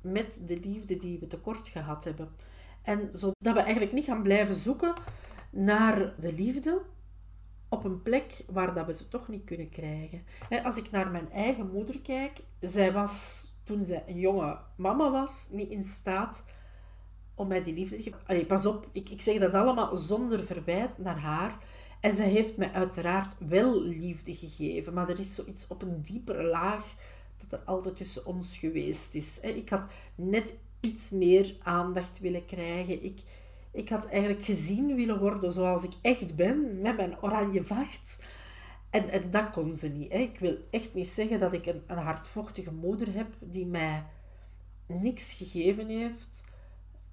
met 0.00 0.42
de 0.46 0.60
liefde 0.60 0.96
die 0.96 1.18
we 1.18 1.26
tekort 1.26 1.68
gehad 1.68 2.04
hebben. 2.04 2.28
En 2.82 3.08
zodat 3.12 3.54
we 3.54 3.60
eigenlijk 3.60 3.92
niet 3.92 4.04
gaan 4.04 4.22
blijven 4.22 4.54
zoeken 4.54 4.92
naar 5.50 6.14
de 6.20 6.32
liefde 6.32 6.82
op 7.68 7.84
een 7.84 8.02
plek 8.02 8.44
waar 8.48 8.74
dat 8.74 8.86
we 8.86 8.92
ze 8.92 9.08
toch 9.08 9.28
niet 9.28 9.44
kunnen 9.44 9.68
krijgen. 9.68 10.24
Als 10.64 10.76
ik 10.76 10.90
naar 10.90 11.10
mijn 11.10 11.32
eigen 11.32 11.70
moeder 11.70 12.00
kijk, 12.00 12.40
zij 12.60 12.92
was 12.92 13.44
toen 13.64 13.84
zij 13.84 14.04
een 14.06 14.18
jonge 14.18 14.58
mama 14.76 15.10
was, 15.10 15.48
niet 15.50 15.70
in 15.70 15.84
staat 15.84 16.44
om 17.34 17.48
mij 17.48 17.62
die 17.62 17.74
liefde 17.74 17.96
te 17.96 18.02
geven. 18.02 18.20
Allee, 18.26 18.46
pas 18.46 18.66
op, 18.66 18.88
ik, 18.92 19.08
ik 19.08 19.20
zeg 19.20 19.38
dat 19.38 19.54
allemaal 19.54 19.96
zonder 19.96 20.44
verwijt 20.44 20.98
naar 20.98 21.18
haar. 21.18 21.58
En 22.00 22.16
zij 22.16 22.28
heeft 22.28 22.56
mij 22.56 22.72
uiteraard 22.72 23.36
wel 23.38 23.82
liefde 23.82 24.34
gegeven, 24.34 24.94
maar 24.94 25.08
er 25.08 25.18
is 25.18 25.34
zoiets 25.34 25.66
op 25.66 25.82
een 25.82 26.02
diepere 26.02 26.42
laag 26.42 26.94
dat 27.36 27.60
er 27.60 27.66
altijd 27.66 27.96
tussen 27.96 28.26
ons 28.26 28.56
geweest 28.56 29.14
is. 29.14 29.40
Ik 29.40 29.68
had 29.68 29.86
net 30.14 30.54
iets 30.80 31.10
meer 31.10 31.56
aandacht 31.62 32.18
willen 32.18 32.44
krijgen. 32.44 33.04
Ik, 33.04 33.20
ik 33.72 33.88
had 33.88 34.06
eigenlijk 34.06 34.44
gezien 34.44 34.94
willen 34.96 35.18
worden 35.18 35.52
zoals 35.52 35.84
ik 35.84 35.92
echt 36.02 36.36
ben, 36.36 36.80
met 36.80 36.96
mijn 36.96 37.22
oranje 37.22 37.64
vacht. 37.64 38.18
En, 38.90 39.08
en 39.08 39.30
dat 39.30 39.50
kon 39.50 39.74
ze 39.74 39.88
niet. 39.88 40.12
Hè. 40.12 40.18
Ik 40.18 40.38
wil 40.38 40.56
echt 40.70 40.94
niet 40.94 41.06
zeggen 41.06 41.40
dat 41.40 41.52
ik 41.52 41.66
een, 41.66 41.82
een 41.86 41.98
hardvochtige 41.98 42.72
moeder 42.72 43.14
heb 43.14 43.26
die 43.38 43.66
mij 43.66 44.04
niks 44.86 45.34
gegeven 45.34 45.88
heeft. 45.88 46.40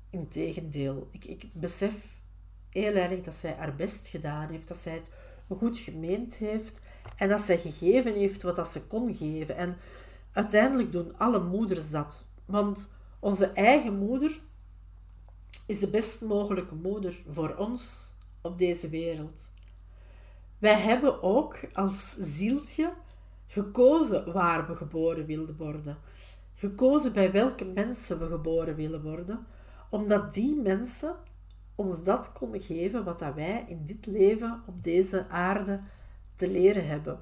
Integendeel, 0.10 1.08
ik, 1.12 1.26
ik 1.26 1.46
besef 1.54 2.22
heel 2.70 2.94
erg 2.94 3.22
dat 3.22 3.34
zij 3.34 3.56
haar 3.58 3.76
best 3.76 4.08
gedaan 4.08 4.50
heeft, 4.50 4.68
dat 4.68 4.78
zij 4.78 4.94
het 4.94 5.10
goed 5.58 5.78
gemeend 5.78 6.36
heeft 6.36 6.82
en 7.16 7.30
dat 7.30 7.42
zij 7.42 7.58
gegeven 7.58 8.14
heeft 8.14 8.42
wat 8.42 8.56
dat 8.56 8.68
ze 8.68 8.82
kon 8.82 9.16
geven. 9.16 9.56
En 9.56 9.78
uiteindelijk 10.32 10.92
doen 10.92 11.18
alle 11.18 11.44
moeders 11.44 11.90
dat. 11.90 12.28
Want 12.46 12.90
onze 13.20 13.46
eigen 13.46 13.98
moeder 13.98 14.40
is 15.66 15.80
de 15.80 15.90
best 15.90 16.22
mogelijke 16.22 16.76
moeder 16.76 17.24
voor 17.30 17.56
ons 17.56 18.14
op 18.42 18.58
deze 18.58 18.90
wereld. 18.90 19.50
Wij 20.58 20.80
hebben 20.80 21.24
ook 21.24 21.60
als 21.74 22.16
zieltje 22.20 22.94
gekozen 23.48 24.34
waar 24.34 24.68
we 24.68 24.76
geboren 24.76 25.26
wilden 25.26 25.58
worden. 25.58 25.98
Gekozen 26.54 27.14
bij 27.14 27.32
welke 27.32 27.66
mensen 27.66 28.20
we 28.20 28.28
geboren 28.28 28.76
willen 28.76 29.02
worden, 29.02 29.48
omdat 29.90 30.34
die 30.34 30.56
mensen 30.56 31.16
ons 31.76 32.04
dat 32.04 32.32
konden 32.32 32.62
geven 32.62 33.04
wat 33.04 33.20
wij 33.36 33.66
in 33.68 33.86
dit 33.86 34.06
leven 34.06 34.64
op 34.66 34.84
deze 34.84 35.28
aarde 35.30 35.82
te 36.36 36.52
leren 36.52 36.88
hebben. 36.88 37.20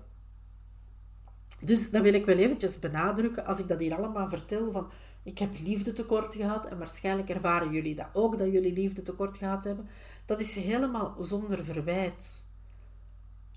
Dus 1.59 1.91
dat 1.91 2.01
wil 2.01 2.13
ik 2.13 2.25
wel 2.25 2.37
eventjes 2.37 2.79
benadrukken 2.79 3.45
als 3.45 3.59
ik 3.59 3.67
dat 3.67 3.79
hier 3.79 3.95
allemaal 3.95 4.29
vertel 4.29 4.71
van 4.71 4.89
ik 5.25 5.39
heb 5.39 5.59
liefde 5.59 5.93
tekort 5.93 6.35
gehad 6.35 6.65
en 6.65 6.77
waarschijnlijk 6.77 7.29
ervaren 7.29 7.71
jullie 7.71 7.95
dat 7.95 8.09
ook, 8.13 8.37
dat 8.37 8.51
jullie 8.51 8.73
liefde 8.73 9.01
tekort 9.01 9.37
gehad 9.37 9.63
hebben. 9.63 9.87
Dat 10.25 10.39
is 10.39 10.55
helemaal 10.55 11.15
zonder 11.19 11.63
verwijt. 11.63 12.45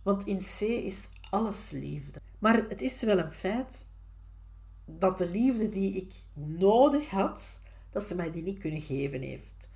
Want 0.03 0.27
in 0.27 0.39
C 0.39 0.61
is 0.61 1.09
alles 1.31 1.71
liefde. 1.71 2.21
Maar 2.39 2.55
het 2.69 2.81
is 2.81 3.03
wel 3.03 3.19
een 3.19 3.33
feit 3.33 3.87
dat 4.85 5.19
de 5.19 5.31
liefde 5.31 5.69
die 5.69 5.95
ik 5.95 6.15
nodig 6.35 7.11
had, 7.11 7.61
dat 7.91 8.03
ze 8.03 8.15
mij 8.15 8.31
die 8.31 8.43
niet 8.43 8.59
kunnen 8.59 8.81
geven 8.81 9.23
heeft. 9.23 9.69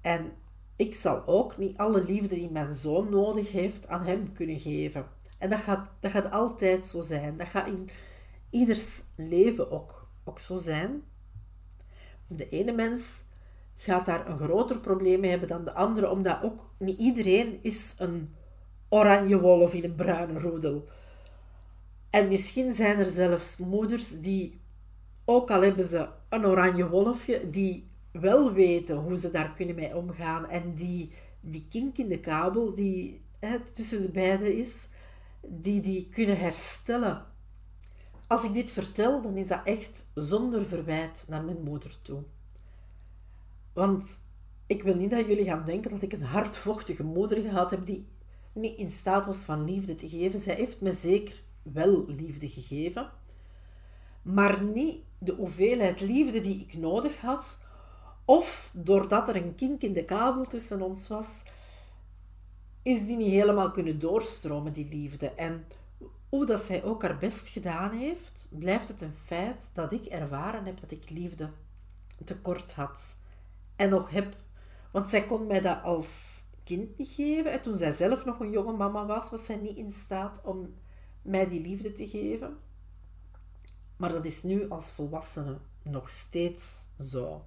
En 0.00 0.32
ik 0.76 0.94
zal 0.94 1.26
ook 1.26 1.58
niet 1.58 1.76
alle 1.76 2.04
liefde 2.04 2.34
die 2.34 2.50
mijn 2.50 2.74
zoon 2.74 3.10
nodig 3.10 3.52
heeft 3.52 3.88
aan 3.88 4.02
hem 4.02 4.32
kunnen 4.32 4.58
geven. 4.58 5.06
En 5.38 5.50
dat 5.50 5.60
gaat, 5.60 5.88
dat 6.00 6.10
gaat 6.10 6.30
altijd 6.30 6.86
zo 6.86 7.00
zijn. 7.00 7.36
Dat 7.36 7.48
gaat 7.48 7.68
in 7.68 7.88
ieders 8.50 9.02
leven 9.16 9.70
ook 9.70 10.01
ook 10.24 10.38
zo 10.38 10.56
zijn. 10.56 11.02
De 12.26 12.48
ene 12.48 12.72
mens 12.72 13.24
gaat 13.76 14.06
daar 14.06 14.28
een 14.28 14.36
groter 14.36 14.80
probleem 14.80 15.20
mee 15.20 15.30
hebben 15.30 15.48
dan 15.48 15.64
de 15.64 15.72
andere, 15.72 16.10
omdat 16.10 16.42
ook 16.42 16.70
niet 16.78 17.00
iedereen 17.00 17.58
is 17.62 17.94
een 17.98 18.34
oranje 18.88 19.40
wolf 19.40 19.74
in 19.74 19.84
een 19.84 19.94
bruine 19.94 20.38
roedel. 20.38 20.88
En 22.10 22.28
misschien 22.28 22.72
zijn 22.72 22.98
er 22.98 23.06
zelfs 23.06 23.56
moeders 23.56 24.20
die, 24.20 24.60
ook 25.24 25.50
al 25.50 25.62
hebben 25.62 25.84
ze 25.84 26.08
een 26.28 26.46
oranje 26.46 26.88
wolfje, 26.88 27.50
die 27.50 27.90
wel 28.12 28.52
weten 28.52 28.96
hoe 28.96 29.16
ze 29.16 29.30
daar 29.30 29.52
kunnen 29.52 29.74
mee 29.74 29.96
omgaan 29.96 30.48
en 30.48 30.74
die 30.74 31.12
die 31.44 31.66
kink 31.70 31.98
in 31.98 32.08
de 32.08 32.20
kabel 32.20 32.74
die 32.74 33.20
hè, 33.38 33.60
tussen 33.60 34.02
de 34.02 34.08
beiden 34.08 34.56
is, 34.56 34.88
die 35.40 35.80
die 35.80 36.08
kunnen 36.08 36.38
herstellen 36.38 37.26
als 38.32 38.44
ik 38.44 38.52
dit 38.52 38.70
vertel, 38.70 39.20
dan 39.20 39.36
is 39.36 39.48
dat 39.48 39.60
echt 39.64 40.06
zonder 40.14 40.66
verwijt 40.66 41.24
naar 41.28 41.44
mijn 41.44 41.62
moeder 41.62 42.02
toe. 42.02 42.22
Want 43.72 44.22
ik 44.66 44.82
wil 44.82 44.94
niet 44.94 45.10
dat 45.10 45.26
jullie 45.26 45.44
gaan 45.44 45.64
denken 45.64 45.90
dat 45.90 46.02
ik 46.02 46.12
een 46.12 46.22
hardvochtige 46.22 47.04
moeder 47.04 47.40
gehad 47.40 47.70
heb 47.70 47.86
die 47.86 48.06
niet 48.52 48.78
in 48.78 48.90
staat 48.90 49.26
was 49.26 49.38
van 49.38 49.64
liefde 49.64 49.94
te 49.94 50.08
geven. 50.08 50.38
Zij 50.38 50.54
heeft 50.54 50.80
me 50.80 50.92
zeker 50.92 51.42
wel 51.62 52.04
liefde 52.06 52.48
gegeven, 52.48 53.10
maar 54.22 54.62
niet 54.62 54.96
de 55.18 55.32
hoeveelheid 55.32 56.00
liefde 56.00 56.40
die 56.40 56.60
ik 56.60 56.74
nodig 56.78 57.20
had, 57.20 57.58
of 58.24 58.70
doordat 58.74 59.28
er 59.28 59.36
een 59.36 59.54
kink 59.54 59.82
in 59.82 59.92
de 59.92 60.04
kabel 60.04 60.46
tussen 60.46 60.82
ons 60.82 61.08
was, 61.08 61.42
is 62.82 63.06
die 63.06 63.16
niet 63.16 63.32
helemaal 63.32 63.70
kunnen 63.70 63.98
doorstromen, 63.98 64.72
die 64.72 64.88
liefde. 64.88 65.30
En 65.30 65.64
hoe 66.32 66.46
dat 66.46 66.60
zij 66.60 66.84
ook 66.84 67.02
haar 67.02 67.18
best 67.18 67.48
gedaan 67.48 67.90
heeft, 67.90 68.48
blijft 68.50 68.88
het 68.88 69.00
een 69.00 69.14
feit 69.24 69.70
dat 69.72 69.92
ik 69.92 70.04
ervaren 70.04 70.64
heb 70.64 70.80
dat 70.80 70.90
ik 70.90 71.10
liefde 71.10 71.50
tekort 72.24 72.72
had. 72.72 73.16
En 73.76 73.88
nog 73.88 74.10
heb. 74.10 74.36
Want 74.92 75.10
zij 75.10 75.26
kon 75.26 75.46
mij 75.46 75.60
dat 75.60 75.82
als 75.82 76.42
kind 76.64 76.98
niet 76.98 77.08
geven. 77.08 77.52
En 77.52 77.62
toen 77.62 77.76
zij 77.76 77.92
zelf 77.92 78.24
nog 78.24 78.40
een 78.40 78.50
jonge 78.50 78.72
mama 78.72 79.06
was, 79.06 79.30
was 79.30 79.44
zij 79.44 79.56
niet 79.56 79.76
in 79.76 79.90
staat 79.90 80.40
om 80.44 80.74
mij 81.22 81.48
die 81.48 81.60
liefde 81.60 81.92
te 81.92 82.08
geven. 82.08 82.56
Maar 83.96 84.12
dat 84.12 84.24
is 84.24 84.42
nu 84.42 84.68
als 84.68 84.90
volwassene 84.90 85.58
nog 85.82 86.10
steeds 86.10 86.88
zo. 86.98 87.44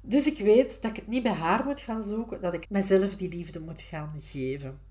Dus 0.00 0.26
ik 0.26 0.38
weet 0.38 0.82
dat 0.82 0.90
ik 0.90 0.96
het 0.96 1.06
niet 1.06 1.22
bij 1.22 1.32
haar 1.32 1.64
moet 1.64 1.80
gaan 1.80 2.02
zoeken, 2.02 2.40
dat 2.40 2.54
ik 2.54 2.70
mezelf 2.70 3.16
die 3.16 3.28
liefde 3.28 3.60
moet 3.60 3.80
gaan 3.80 4.14
geven. 4.18 4.87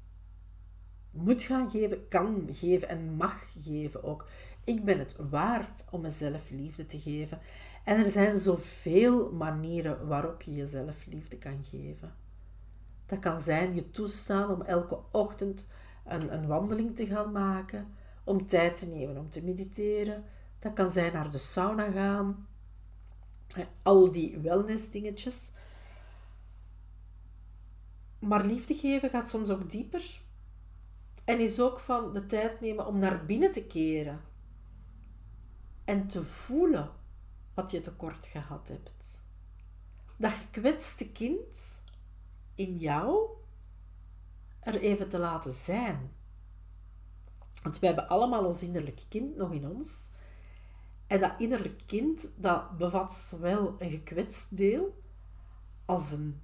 Moet 1.12 1.42
gaan 1.42 1.70
geven, 1.70 2.08
kan 2.08 2.48
geven 2.52 2.90
en 2.90 3.16
mag 3.16 3.46
geven 3.64 4.04
ook. 4.04 4.26
Ik 4.64 4.84
ben 4.84 5.00
het 5.00 5.16
waard 5.30 5.86
om 5.92 6.02
mezelf 6.02 6.50
liefde 6.50 6.86
te 6.86 7.00
geven. 7.00 7.40
En 7.84 7.98
er 7.98 8.06
zijn 8.06 8.40
zoveel 8.40 9.32
manieren 9.32 10.08
waarop 10.08 10.42
je 10.42 10.56
jezelf 10.56 11.06
liefde 11.06 11.38
kan 11.38 11.64
geven. 11.64 12.14
Dat 13.06 13.20
kan 13.20 13.42
zijn 13.42 13.76
je 13.76 13.92
toestaan 13.92 14.50
om 14.50 14.62
elke 14.62 15.00
ochtend 15.12 15.66
een, 16.06 16.34
een 16.34 16.48
wandeling 16.48 16.96
te 16.96 17.06
gaan 17.06 17.32
maken, 17.32 17.88
om 18.24 18.48
tijd 18.48 18.80
te 18.80 18.88
nemen 18.88 19.18
om 19.18 19.30
te 19.30 19.44
mediteren. 19.44 20.24
Dat 20.60 20.74
kan 20.74 20.92
zijn 20.92 21.14
naar 21.14 21.32
de 21.32 21.38
sauna 21.38 21.92
gaan. 21.92 22.48
Al 23.84 24.12
die 24.12 24.38
wellness 24.40 24.92
dingetjes. 24.92 25.52
Maar 28.20 28.46
liefde 28.46 28.74
geven 28.74 29.10
gaat 29.10 29.30
soms 29.30 29.50
ook 29.50 29.70
dieper. 29.70 30.22
En 31.28 31.40
is 31.40 31.60
ook 31.60 31.80
van 31.80 32.14
de 32.14 32.26
tijd 32.26 32.62
nemen 32.62 32.86
om 32.86 33.00
naar 33.00 33.26
binnen 33.26 33.52
te 33.52 33.66
keren. 33.66 34.22
En 35.86 36.08
te 36.08 36.24
voelen 36.24 36.92
wat 37.54 37.72
je 37.72 37.82
tekort 37.82 38.26
gehad 38.26 38.68
hebt. 38.68 39.20
Dat 40.18 40.32
gekwetste 40.32 41.12
kind 41.12 41.84
in 42.56 42.78
jou 42.78 43.30
er 44.60 44.80
even 44.80 45.10
te 45.10 45.18
laten 45.18 45.52
zijn. 45.52 46.12
Want 47.64 47.80
we 47.80 47.86
hebben 47.86 48.08
allemaal 48.08 48.46
ons 48.46 48.64
innerlijk 48.64 49.02
kind 49.10 49.36
nog 49.36 49.52
in 49.52 49.68
ons. 49.68 50.10
En 51.08 51.20
dat 51.20 51.34
innerlijk 51.38 51.82
kind, 51.86 52.30
dat 52.36 52.78
bevat 52.78 53.14
zowel 53.14 53.76
een 53.80 53.90
gekwetst 53.90 54.58
deel 54.58 55.04
als 55.86 56.12
een, 56.12 56.42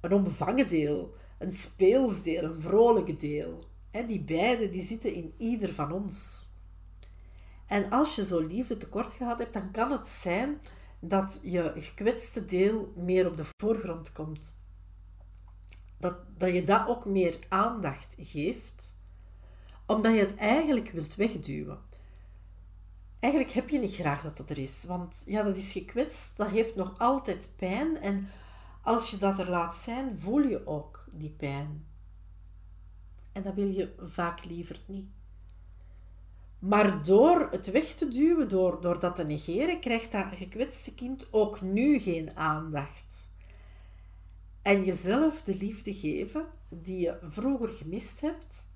een 0.00 0.12
onbevangen 0.12 0.68
deel, 0.68 1.14
een 1.38 1.52
speelsdeel, 1.52 2.42
een 2.42 2.60
vrolijk 2.60 3.20
deel. 3.20 3.72
Die 4.02 4.20
beide 4.20 4.68
die 4.68 4.82
zitten 4.82 5.14
in 5.14 5.34
ieder 5.38 5.74
van 5.74 5.92
ons. 5.92 6.48
En 7.66 7.90
als 7.90 8.14
je 8.14 8.24
zo 8.24 8.40
liefde 8.40 8.76
tekort 8.76 9.12
gehad 9.12 9.38
hebt, 9.38 9.52
dan 9.52 9.70
kan 9.70 9.90
het 9.90 10.06
zijn 10.06 10.60
dat 11.00 11.40
je 11.42 11.72
gekwetste 11.76 12.44
deel 12.44 12.92
meer 12.96 13.26
op 13.26 13.36
de 13.36 13.44
voorgrond 13.56 14.12
komt. 14.12 14.58
Dat, 15.98 16.16
dat 16.38 16.52
je 16.52 16.64
dat 16.64 16.88
ook 16.88 17.04
meer 17.04 17.38
aandacht 17.48 18.14
geeft, 18.18 18.94
omdat 19.86 20.14
je 20.14 20.20
het 20.20 20.34
eigenlijk 20.34 20.90
wilt 20.90 21.14
wegduwen. 21.14 21.78
Eigenlijk 23.20 23.54
heb 23.54 23.68
je 23.68 23.78
niet 23.78 23.94
graag 23.94 24.22
dat 24.22 24.36
dat 24.36 24.50
er 24.50 24.58
is, 24.58 24.84
want 24.84 25.22
ja, 25.26 25.42
dat 25.42 25.56
is 25.56 25.72
gekwetst, 25.72 26.36
dat 26.36 26.48
heeft 26.48 26.74
nog 26.74 26.98
altijd 26.98 27.52
pijn 27.56 27.96
en 27.96 28.28
als 28.82 29.10
je 29.10 29.16
dat 29.16 29.38
er 29.38 29.50
laat 29.50 29.74
zijn, 29.74 30.18
voel 30.18 30.40
je 30.40 30.66
ook 30.66 31.04
die 31.10 31.30
pijn. 31.30 31.93
En 33.34 33.42
dat 33.42 33.54
wil 33.54 33.68
je 33.68 33.94
vaak 33.98 34.44
liever 34.44 34.80
niet. 34.86 35.06
Maar 36.58 37.04
door 37.04 37.48
het 37.50 37.70
weg 37.70 37.84
te 37.84 38.08
duwen, 38.08 38.48
door, 38.48 38.80
door 38.80 39.00
dat 39.00 39.16
te 39.16 39.24
negeren, 39.24 39.80
krijgt 39.80 40.12
dat 40.12 40.26
gekwetste 40.34 40.94
kind 40.94 41.32
ook 41.32 41.60
nu 41.60 41.98
geen 41.98 42.36
aandacht. 42.36 43.30
En 44.62 44.84
jezelf 44.84 45.42
de 45.42 45.56
liefde 45.56 45.94
geven 45.94 46.46
die 46.68 46.98
je 47.00 47.18
vroeger 47.22 47.68
gemist 47.68 48.20
hebt, 48.20 48.66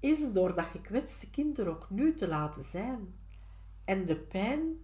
is 0.00 0.32
door 0.32 0.54
dat 0.54 0.64
gekwetste 0.64 1.30
kind 1.30 1.58
er 1.58 1.68
ook 1.68 1.90
nu 1.90 2.14
te 2.14 2.28
laten 2.28 2.64
zijn. 2.64 3.14
En 3.84 4.04
de 4.06 4.16
pijn 4.16 4.76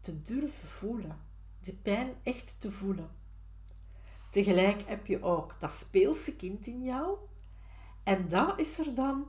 te 0.00 0.22
durven 0.22 0.68
voelen. 0.68 1.18
De 1.60 1.74
pijn 1.74 2.14
echt 2.22 2.60
te 2.60 2.70
voelen. 2.70 3.10
Tegelijk 4.30 4.82
heb 4.82 5.06
je 5.06 5.22
ook 5.22 5.56
dat 5.58 5.72
speelse 5.72 6.36
kind 6.36 6.66
in 6.66 6.82
jou. 6.82 7.16
En 8.02 8.28
dat 8.28 8.60
is 8.60 8.78
er 8.78 8.94
dan 8.94 9.26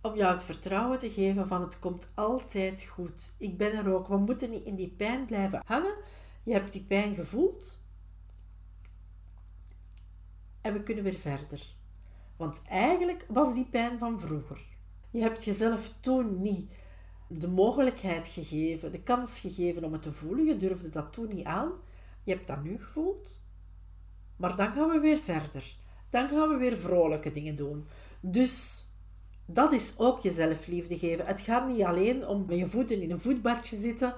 om 0.00 0.16
jou 0.16 0.34
het 0.34 0.42
vertrouwen 0.42 0.98
te 0.98 1.10
geven 1.10 1.46
van 1.46 1.60
het 1.60 1.78
komt 1.78 2.12
altijd 2.14 2.82
goed. 2.82 3.34
Ik 3.38 3.56
ben 3.56 3.72
er 3.72 3.94
ook. 3.94 4.08
We 4.08 4.16
moeten 4.16 4.50
niet 4.50 4.64
in 4.64 4.74
die 4.74 4.94
pijn 4.96 5.26
blijven 5.26 5.62
hangen. 5.64 5.94
Je 6.42 6.52
hebt 6.52 6.72
die 6.72 6.84
pijn 6.84 7.14
gevoeld. 7.14 7.82
En 10.60 10.72
we 10.72 10.82
kunnen 10.82 11.04
weer 11.04 11.18
verder. 11.18 11.76
Want 12.36 12.62
eigenlijk 12.68 13.26
was 13.28 13.54
die 13.54 13.68
pijn 13.70 13.98
van 13.98 14.20
vroeger. 14.20 14.66
Je 15.10 15.20
hebt 15.20 15.44
jezelf 15.44 15.94
toen 16.00 16.42
niet 16.42 16.70
de 17.28 17.48
mogelijkheid 17.48 18.28
gegeven, 18.28 18.92
de 18.92 19.00
kans 19.00 19.40
gegeven 19.40 19.84
om 19.84 19.92
het 19.92 20.02
te 20.02 20.12
voelen. 20.12 20.44
Je 20.44 20.56
durfde 20.56 20.90
dat 20.90 21.12
toen 21.12 21.28
niet 21.28 21.46
aan. 21.46 21.72
Je 22.24 22.32
hebt 22.32 22.46
dat 22.46 22.62
nu 22.62 22.78
gevoeld. 22.78 23.42
Maar 24.36 24.56
dan 24.56 24.72
gaan 24.72 24.88
we 24.88 25.00
weer 25.00 25.18
verder. 25.18 25.76
Dan 26.10 26.28
gaan 26.28 26.48
we 26.48 26.56
weer 26.56 26.76
vrolijke 26.76 27.32
dingen 27.32 27.56
doen. 27.56 27.86
Dus 28.20 28.86
dat 29.46 29.72
is 29.72 29.94
ook 29.96 30.20
jezelf 30.20 30.66
liefde 30.66 30.98
geven. 30.98 31.26
Het 31.26 31.40
gaat 31.40 31.68
niet 31.68 31.84
alleen 31.84 32.26
om 32.26 32.44
met 32.46 32.58
je 32.58 32.66
voeten 32.66 33.02
in 33.02 33.10
een 33.10 33.20
voetbadje 33.20 33.76
zitten 33.76 34.14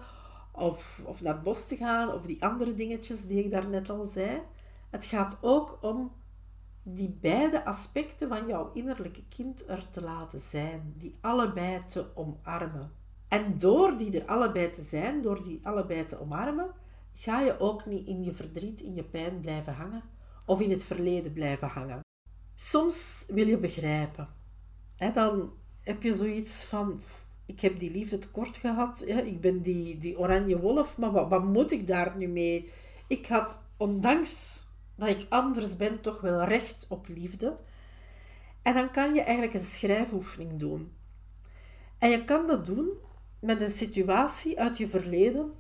of, 0.53 1.01
of 1.05 1.23
naar 1.23 1.35
het 1.35 1.43
bos 1.43 1.67
te 1.67 1.77
gaan 1.77 2.13
of 2.13 2.23
die 2.23 2.45
andere 2.45 2.75
dingetjes 2.75 3.27
die 3.27 3.45
ik 3.45 3.51
daarnet 3.51 3.91
al 3.91 4.05
zei. 4.05 4.41
Het 4.91 5.05
gaat 5.05 5.39
ook 5.41 5.79
om 5.81 6.13
die 6.83 7.19
beide 7.21 7.65
aspecten 7.65 8.29
van 8.29 8.47
jouw 8.47 8.71
innerlijke 8.75 9.29
kind 9.29 9.69
er 9.69 9.91
te 9.91 10.03
laten 10.03 10.41
zijn, 10.41 10.95
die 10.97 11.19
allebei 11.21 11.87
te 11.87 12.07
omarmen. 12.15 12.93
En 13.29 13.59
door 13.59 13.97
die 13.97 14.21
er 14.21 14.29
allebei 14.29 14.71
te 14.71 14.83
zijn, 14.83 15.23
door 15.23 15.43
die 15.43 15.67
allebei 15.67 16.05
te 16.05 16.21
omarmen, 16.21 16.71
ga 17.13 17.41
je 17.41 17.59
ook 17.59 17.87
niet 17.87 18.07
in 18.07 18.25
je 18.25 18.33
verdriet, 18.33 18.81
in 18.81 18.95
je 18.95 19.05
pijn 19.05 19.41
blijven 19.41 19.75
hangen 19.75 20.03
of 20.45 20.61
in 20.61 20.71
het 20.71 20.85
verleden 20.85 21.33
blijven 21.33 21.69
hangen. 21.69 22.01
Soms 22.63 23.25
wil 23.29 23.47
je 23.47 23.59
begrijpen 23.59 24.29
dan 25.13 25.53
heb 25.83 26.03
je 26.03 26.13
zoiets 26.13 26.65
van, 26.65 27.03
ik 27.47 27.61
heb 27.61 27.79
die 27.79 27.91
liefde 27.91 28.19
tekort 28.19 28.57
gehad, 28.57 29.03
ik 29.07 29.41
ben 29.41 29.61
die, 29.61 29.99
die 29.99 30.19
oranje 30.19 30.61
wolf, 30.61 30.97
maar 30.99 31.13
wat, 31.13 31.29
wat 31.29 31.45
moet 31.45 31.73
ik 31.73 31.87
daar 31.87 32.17
nu 32.17 32.27
mee? 32.27 32.71
Ik 33.07 33.27
had, 33.27 33.63
ondanks 33.77 34.65
dat 34.95 35.09
ik 35.09 35.27
anders 35.29 35.77
ben, 35.77 36.01
toch 36.01 36.21
wel 36.21 36.45
recht 36.45 36.87
op 36.89 37.09
liefde. 37.09 37.55
En 38.63 38.75
dan 38.75 38.91
kan 38.91 39.15
je 39.15 39.21
eigenlijk 39.21 39.55
een 39.55 39.65
schrijfoefening 39.65 40.59
doen. 40.59 40.93
En 41.99 42.11
je 42.11 42.25
kan 42.25 42.47
dat 42.47 42.67
doen 42.67 42.89
met 43.39 43.61
een 43.61 43.71
situatie 43.71 44.61
uit 44.61 44.79
je 44.79 44.89
verleden 44.89 45.53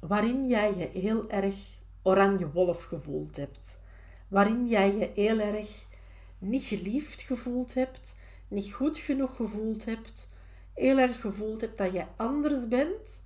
waarin 0.00 0.46
jij 0.48 0.76
je 0.76 1.00
heel 1.00 1.30
erg 1.30 1.56
oranje 2.02 2.50
wolf 2.50 2.84
gevoeld 2.84 3.36
hebt. 3.36 3.84
Waarin 4.28 4.66
jij 4.66 4.96
je 4.96 5.10
heel 5.14 5.38
erg 5.38 5.86
niet 6.38 6.64
geliefd 6.64 7.22
gevoeld 7.22 7.74
hebt, 7.74 8.16
niet 8.48 8.72
goed 8.72 8.98
genoeg 8.98 9.36
gevoeld 9.36 9.84
hebt, 9.84 10.32
heel 10.74 10.98
erg 10.98 11.20
gevoeld 11.20 11.60
hebt 11.60 11.78
dat 11.78 11.92
je 11.92 12.06
anders 12.16 12.68
bent 12.68 13.22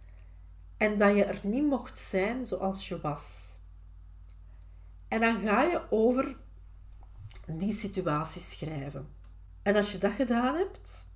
en 0.77 0.99
dat 0.99 1.17
je 1.17 1.25
er 1.25 1.41
niet 1.43 1.67
mocht 1.67 1.99
zijn 1.99 2.45
zoals 2.45 2.89
je 2.89 3.01
was. 3.01 3.59
En 5.09 5.21
dan 5.21 5.39
ga 5.39 5.63
je 5.63 5.91
over 5.91 6.37
die 7.47 7.73
situatie 7.73 8.41
schrijven. 8.41 9.09
En 9.63 9.77
als 9.77 9.93
je 9.93 9.99
dat 9.99 10.13
gedaan 10.13 10.55
hebt, 10.57 11.09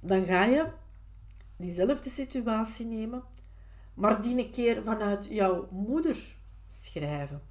dan 0.00 0.26
ga 0.26 0.44
je 0.44 0.70
diezelfde 1.56 2.10
situatie 2.10 2.86
nemen, 2.86 3.22
maar 3.94 4.22
die 4.22 4.38
een 4.38 4.50
keer 4.50 4.82
vanuit 4.82 5.24
jouw 5.24 5.68
moeder 5.70 6.36
schrijven. 6.66 7.42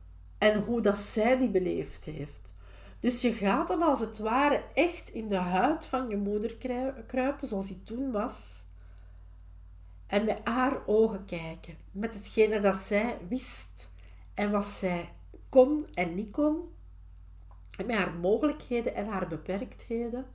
En 0.43 0.63
hoe 0.63 0.81
dat 0.81 0.97
zij 0.97 1.37
die 1.37 1.49
beleefd 1.49 2.05
heeft. 2.05 2.53
Dus 2.99 3.21
je 3.21 3.33
gaat 3.33 3.67
dan 3.67 3.81
als 3.81 3.99
het 3.99 4.17
ware 4.17 4.63
echt 4.73 5.09
in 5.09 5.27
de 5.27 5.35
huid 5.35 5.85
van 5.85 6.09
je 6.09 6.17
moeder 6.17 6.55
kruipen, 7.07 7.47
zoals 7.47 7.67
die 7.67 7.83
toen 7.83 8.11
was. 8.11 8.65
En 10.07 10.25
met 10.25 10.39
haar 10.43 10.87
ogen 10.87 11.25
kijken, 11.25 11.77
met 11.91 12.13
hetgene 12.13 12.59
dat 12.59 12.75
zij 12.75 13.17
wist 13.27 13.91
en 14.33 14.51
wat 14.51 14.65
zij 14.65 15.13
kon 15.49 15.87
en 15.93 16.15
niet 16.15 16.31
kon. 16.31 16.61
Met 17.85 17.95
haar 17.95 18.13
mogelijkheden 18.13 18.95
en 18.95 19.07
haar 19.07 19.27
beperktheden. 19.27 20.25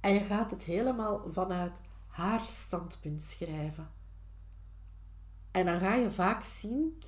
En 0.00 0.14
je 0.14 0.20
gaat 0.20 0.50
het 0.50 0.62
helemaal 0.62 1.26
vanuit 1.30 1.80
haar 2.06 2.44
standpunt 2.44 3.22
schrijven. 3.22 3.90
En 5.50 5.66
dan 5.66 5.80
ga 5.80 5.94
je 5.94 6.10
vaak 6.10 6.42
zien 6.42 7.02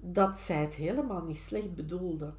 dat 0.00 0.38
zij 0.38 0.60
het 0.60 0.74
helemaal 0.74 1.22
niet 1.22 1.38
slecht 1.38 1.74
bedoelde 1.74 2.34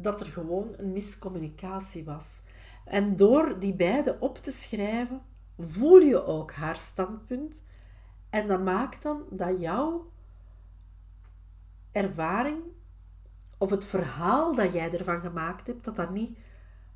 dat 0.00 0.20
er 0.20 0.26
gewoon 0.26 0.74
een 0.76 0.92
miscommunicatie 0.92 2.04
was. 2.04 2.40
En 2.84 3.16
door 3.16 3.58
die 3.58 3.74
beide 3.74 4.16
op 4.20 4.38
te 4.38 4.50
schrijven, 4.50 5.22
voel 5.58 5.98
je 5.98 6.24
ook 6.24 6.52
haar 6.52 6.76
standpunt. 6.76 7.62
En 8.30 8.48
dat 8.48 8.62
maakt 8.62 9.02
dan 9.02 9.22
dat 9.30 9.60
jouw 9.60 10.10
ervaring 11.92 12.58
of 13.58 13.70
het 13.70 13.84
verhaal 13.84 14.54
dat 14.54 14.72
jij 14.72 14.92
ervan 14.92 15.20
gemaakt 15.20 15.66
hebt, 15.66 15.84
dat 15.84 15.96
dat 15.96 16.10
niet 16.10 16.38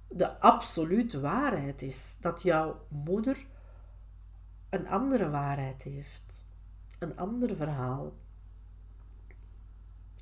de 0.08 0.40
absolute 0.40 1.20
waarheid 1.20 1.82
is. 1.82 2.16
Dat 2.20 2.42
jouw 2.42 2.80
moeder 2.88 3.46
een 4.70 4.88
andere 4.88 5.30
waarheid 5.30 5.82
heeft. 5.82 6.44
Een 6.98 7.16
ander 7.16 7.56
verhaal. 7.56 8.12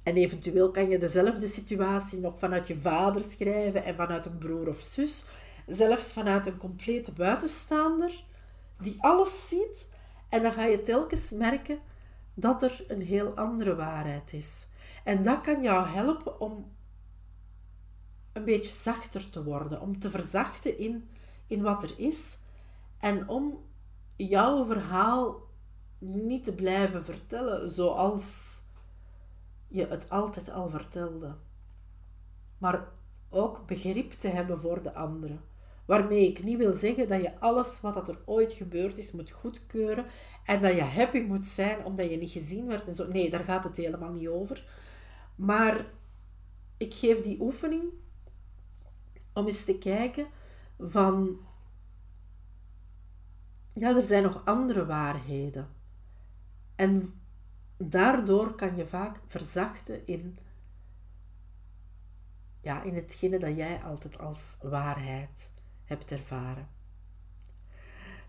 En 0.03 0.17
eventueel 0.17 0.71
kan 0.71 0.89
je 0.89 0.99
dezelfde 0.99 1.47
situatie 1.47 2.21
nog 2.21 2.39
vanuit 2.39 2.67
je 2.67 2.77
vader 2.77 3.23
schrijven 3.23 3.85
en 3.85 3.95
vanuit 3.95 4.27
een 4.27 4.39
broer 4.39 4.69
of 4.69 4.81
zus. 4.81 5.25
Zelfs 5.67 6.13
vanuit 6.13 6.47
een 6.47 6.57
complete 6.57 7.13
buitenstaander 7.13 8.25
die 8.79 8.97
alles 8.99 9.49
ziet. 9.49 9.89
En 10.29 10.43
dan 10.43 10.53
ga 10.53 10.65
je 10.65 10.83
telkens 10.83 11.31
merken 11.31 11.79
dat 12.35 12.63
er 12.63 12.85
een 12.89 13.03
heel 13.03 13.35
andere 13.35 13.75
waarheid 13.75 14.33
is. 14.33 14.67
En 15.05 15.23
dat 15.23 15.41
kan 15.41 15.63
jou 15.63 15.87
helpen 15.87 16.41
om 16.41 16.73
een 18.33 18.45
beetje 18.45 18.73
zachter 18.73 19.31
te 19.31 19.45
worden, 19.45 19.81
om 19.81 19.99
te 19.99 20.11
verzachten 20.11 20.79
in, 20.79 21.09
in 21.47 21.63
wat 21.63 21.83
er 21.83 21.93
is 21.97 22.39
en 23.01 23.29
om 23.29 23.65
jouw 24.17 24.65
verhaal 24.65 25.41
niet 25.99 26.45
te 26.45 26.55
blijven 26.55 27.05
vertellen 27.05 27.69
zoals 27.69 28.61
je 29.71 29.87
het 29.87 30.11
altijd 30.11 30.51
al 30.51 30.69
vertelde. 30.69 31.37
Maar 32.59 32.89
ook 33.29 33.67
begrip 33.67 34.13
te 34.13 34.29
hebben 34.29 34.59
voor 34.59 34.83
de 34.83 34.95
anderen. 34.95 35.41
Waarmee 35.85 36.29
ik 36.29 36.43
niet 36.45 36.59
wil 36.59 36.73
zeggen 36.73 37.09
dat 37.09 37.23
je 37.23 37.41
alles 37.41 37.81
wat 37.81 38.09
er 38.09 38.19
ooit 38.25 38.53
gebeurd 38.53 38.99
is 38.99 39.13
moet 39.13 39.31
goedkeuren 39.31 40.07
en 40.45 40.63
dat 40.63 40.75
je 40.75 40.83
happy 40.83 41.21
moet 41.21 41.45
zijn 41.45 41.85
omdat 41.85 42.11
je 42.11 42.17
niet 42.17 42.31
gezien 42.31 42.67
werd 42.67 42.89
en 42.89 42.95
zo. 42.95 43.09
Nee, 43.09 43.31
daar 43.31 43.45
gaat 43.45 43.65
het 43.65 43.77
helemaal 43.77 44.13
niet 44.13 44.29
over. 44.29 44.65
Maar 45.35 45.87
ik 46.77 46.95
geef 46.95 47.21
die 47.21 47.41
oefening 47.41 47.83
om 49.33 49.47
eens 49.47 49.65
te 49.65 49.79
kijken 49.79 50.27
van 50.79 51.39
ja, 53.73 53.95
er 53.95 54.03
zijn 54.03 54.23
nog 54.23 54.43
andere 54.45 54.87
waarheden. 54.87 55.69
En 56.77 57.20
daardoor 57.83 58.55
kan 58.55 58.77
je 58.77 58.87
vaak 58.87 59.21
verzachten 59.27 60.07
in, 60.07 60.39
ja, 62.61 62.83
in 62.83 62.95
hetgene 62.95 63.39
dat 63.39 63.57
jij 63.57 63.83
altijd 63.83 64.19
als 64.19 64.57
waarheid 64.63 65.53
hebt 65.85 66.13
ervaren. 66.13 66.69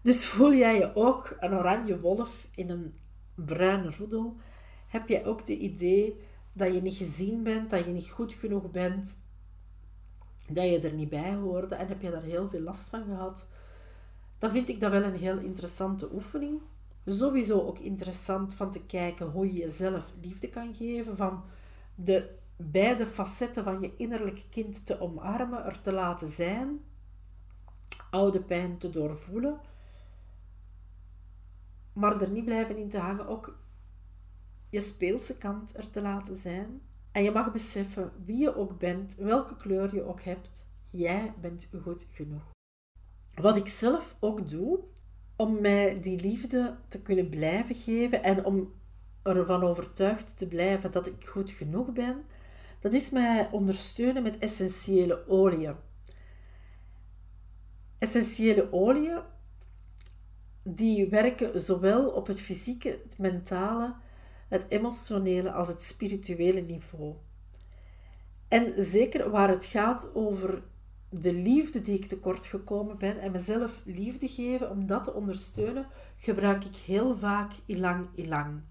Dus 0.02 0.26
voel 0.26 0.54
jij 0.54 0.78
je 0.78 0.96
ook 0.96 1.36
een 1.40 1.54
oranje 1.54 2.00
wolf 2.00 2.48
in 2.56 2.70
een 2.70 2.94
bruine 3.36 3.92
roedel? 3.98 4.36
Heb 4.88 5.08
jij 5.08 5.26
ook 5.26 5.46
de 5.46 5.58
idee 5.58 6.22
dat 6.54 6.74
je 6.74 6.82
niet 6.82 6.98
gezien 6.98 7.44
bent, 7.44 7.70
dat 7.70 7.86
je 7.86 7.92
niet 7.92 8.10
goed 8.10 8.34
genoeg 8.34 8.72
bent, 8.72 9.22
dat 10.50 10.70
je 10.70 10.80
er 10.80 10.94
niet 10.94 11.10
bij 11.10 11.36
hoorde 11.36 11.76
en 11.76 11.88
heb 11.88 12.02
je 12.02 12.12
daar 12.12 12.24
heel 12.24 12.50
veel 12.50 12.62
last 12.62 12.90
van 12.90 13.04
gehad? 13.04 13.48
Dan 14.38 14.52
vind 14.52 14.70
ik 14.70 14.80
dat 14.80 14.92
wel 14.92 15.04
een 15.04 15.18
heel 15.18 15.38
interessante 15.38 16.14
oefening. 16.14 16.62
Sowieso 17.06 17.60
ook 17.60 17.80
interessant 17.80 18.54
van 18.54 18.72
te 18.72 18.86
kijken 18.86 19.28
hoe 19.28 19.54
je 19.54 19.60
jezelf 19.60 20.14
liefde 20.22 20.50
kan 20.50 20.76
geven, 20.76 21.18
van 21.18 21.44
de 21.96 22.36
beide 22.56 23.08
facetten 23.08 23.64
van 23.64 23.82
je 23.82 23.96
innerlijke 23.98 24.50
kind 24.50 24.86
te 24.86 25.00
omarmen, 25.00 25.66
er 25.66 25.82
te 25.82 25.92
laten 25.92 26.30
zijn, 26.30 26.80
oude 28.10 28.42
pijn 28.42 28.78
te 28.78 28.90
doorvoelen, 28.90 29.60
maar 31.94 32.22
er 32.22 32.30
niet 32.30 32.46
blijven 32.46 32.78
in 32.78 32.90
te 32.90 33.00
hangen, 33.00 33.28
ook 33.28 33.58
je 34.70 34.82
speelse 34.82 35.38
kant 35.38 35.78
er 35.78 35.90
te 35.90 36.02
laten 36.02 36.36
zijn. 36.36 36.82
En 37.12 37.24
je 37.24 37.32
mag 37.32 37.52
beseffen 37.52 38.12
wie 38.26 38.38
je 38.38 38.56
ook 38.56 38.78
bent, 38.78 39.16
welke 39.16 39.56
kleur 39.56 39.96
je 39.96 40.04
ook 40.04 40.22
hebt, 40.22 40.68
jij 40.90 41.34
bent 41.42 41.70
goed 41.82 42.08
genoeg. 42.12 42.52
Wat 43.36 43.58
ik 43.58 43.68
zelf 43.68 44.16
ook 44.20 44.50
doe, 44.50 44.80
om 45.42 45.62
mij 45.62 46.00
die 46.00 46.22
liefde 46.22 46.78
te 46.88 47.02
kunnen 47.02 47.30
blijven 47.30 47.76
geven 47.76 48.24
en 48.24 48.46
om 48.46 48.74
ervan 49.24 49.64
overtuigd 49.64 50.38
te 50.38 50.48
blijven 50.48 50.92
dat 50.92 51.08
ik 51.08 51.26
goed 51.26 51.52
genoeg 51.52 51.92
ben, 51.92 52.24
dat 52.80 52.94
is 52.94 53.10
mij 53.10 53.50
ondersteunen 53.52 54.24
met 54.24 54.38
essentiële 54.38 55.28
oliën. 55.28 55.76
Essentiële 58.00 58.72
oliën 58.72 59.20
die 60.64 61.10
werken 61.10 61.60
zowel 61.60 62.10
op 62.10 62.28
het 62.28 62.42
fysieke, 62.42 63.00
het 63.04 63.18
mentale, 63.18 63.96
het 64.50 64.66
emotionele 64.70 65.52
als 65.52 65.68
het 65.68 65.84
spirituele 65.84 66.62
niveau. 66.62 67.16
En 68.48 68.74
zeker 68.78 69.30
waar 69.30 69.50
het 69.50 69.66
gaat 69.66 70.16
over 70.16 70.64
de 71.14 71.34
liefde 71.34 71.82
die 71.82 71.96
ik 71.96 72.06
tekort 72.06 72.46
gekomen 72.46 72.98
ben 72.98 73.20
en 73.20 73.32
mezelf 73.32 73.82
liefde 73.86 74.28
geven 74.28 74.70
om 74.70 74.88
dat 74.88 75.04
te 75.04 75.14
ondersteunen, 75.14 75.88
gebruik 76.18 76.66
ik 76.66 76.76
heel 76.76 77.18
vaak 77.18 77.52
ilang 77.66 78.06
ilang. 78.16 78.62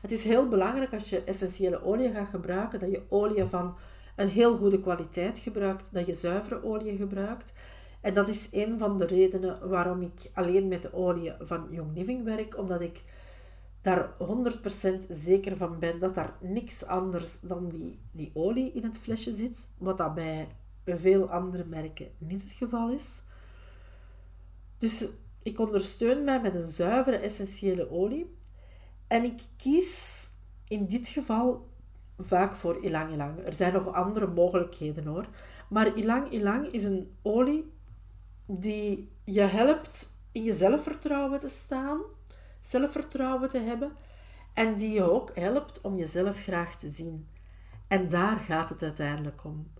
Het 0.00 0.12
is 0.12 0.24
heel 0.24 0.48
belangrijk 0.48 0.92
als 0.92 1.10
je 1.10 1.24
essentiële 1.24 1.82
olie 1.82 2.12
gaat 2.12 2.28
gebruiken, 2.28 2.78
dat 2.78 2.90
je 2.90 3.02
olie 3.08 3.44
van 3.44 3.76
een 4.16 4.28
heel 4.28 4.56
goede 4.56 4.80
kwaliteit 4.80 5.38
gebruikt, 5.38 5.92
dat 5.92 6.06
je 6.06 6.12
zuivere 6.12 6.64
olie 6.64 6.96
gebruikt. 6.96 7.52
En 8.00 8.14
dat 8.14 8.28
is 8.28 8.48
een 8.50 8.78
van 8.78 8.98
de 8.98 9.06
redenen 9.06 9.68
waarom 9.68 10.02
ik 10.02 10.30
alleen 10.34 10.68
met 10.68 10.82
de 10.82 10.92
olie 10.92 11.32
van 11.38 11.66
Young 11.70 11.96
Living 11.96 12.24
werk, 12.24 12.58
omdat 12.58 12.80
ik 12.80 13.02
daar 13.80 14.14
100% 14.18 15.06
zeker 15.08 15.56
van 15.56 15.78
ben 15.78 15.98
dat 15.98 16.14
daar 16.14 16.36
niks 16.40 16.86
anders 16.86 17.40
dan 17.40 17.68
die, 17.68 18.00
die 18.12 18.30
olie 18.34 18.72
in 18.72 18.84
het 18.84 18.98
flesje 18.98 19.34
zit, 19.34 19.70
wat 19.78 19.98
dat 19.98 20.14
bij 20.14 20.46
veel 20.86 21.30
andere 21.30 21.64
merken 21.64 22.10
niet 22.18 22.42
het 22.42 22.52
geval 22.52 22.90
is. 22.90 23.22
Dus 24.78 25.08
ik 25.42 25.58
ondersteun 25.58 26.24
mij 26.24 26.40
met 26.40 26.54
een 26.54 26.66
zuivere 26.66 27.16
essentiële 27.16 27.90
olie. 27.90 28.36
En 29.06 29.24
ik 29.24 29.42
kies 29.56 30.22
in 30.68 30.86
dit 30.86 31.08
geval 31.08 31.68
vaak 32.18 32.54
voor 32.54 32.84
ilang 32.84 33.12
ilang. 33.12 33.46
Er 33.46 33.52
zijn 33.52 33.72
nog 33.72 33.92
andere 33.92 34.26
mogelijkheden 34.26 35.06
hoor. 35.06 35.28
Maar 35.68 35.96
ilang 35.96 36.30
ilang 36.30 36.72
is 36.72 36.84
een 36.84 37.10
olie 37.22 37.72
die 38.46 39.12
je 39.24 39.40
helpt 39.40 40.12
in 40.32 40.42
je 40.42 40.52
zelfvertrouwen 40.52 41.38
te 41.38 41.48
staan, 41.48 42.00
zelfvertrouwen 42.60 43.48
te 43.48 43.58
hebben 43.58 43.92
en 44.54 44.76
die 44.76 44.92
je 44.92 45.10
ook 45.10 45.30
helpt 45.34 45.80
om 45.80 45.96
jezelf 45.96 46.42
graag 46.42 46.76
te 46.76 46.90
zien. 46.90 47.28
En 47.88 48.08
daar 48.08 48.36
gaat 48.36 48.68
het 48.68 48.82
uiteindelijk 48.82 49.44
om. 49.44 49.72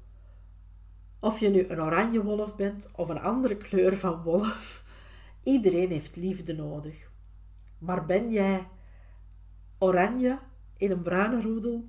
Of 1.25 1.39
je 1.41 1.49
nu 1.49 1.69
een 1.69 1.83
oranje 1.83 2.23
wolf 2.23 2.57
bent 2.57 2.89
of 2.93 3.09
een 3.09 3.21
andere 3.21 3.57
kleur 3.57 3.97
van 3.97 4.23
wolf, 4.23 4.85
iedereen 5.55 5.91
heeft 5.91 6.17
liefde 6.17 6.55
nodig. 6.55 7.11
Maar 7.79 8.05
ben 8.05 8.31
jij 8.31 8.69
oranje 9.79 10.39
in 10.77 10.91
een 10.91 11.03
bruine 11.03 11.41
roedel? 11.41 11.85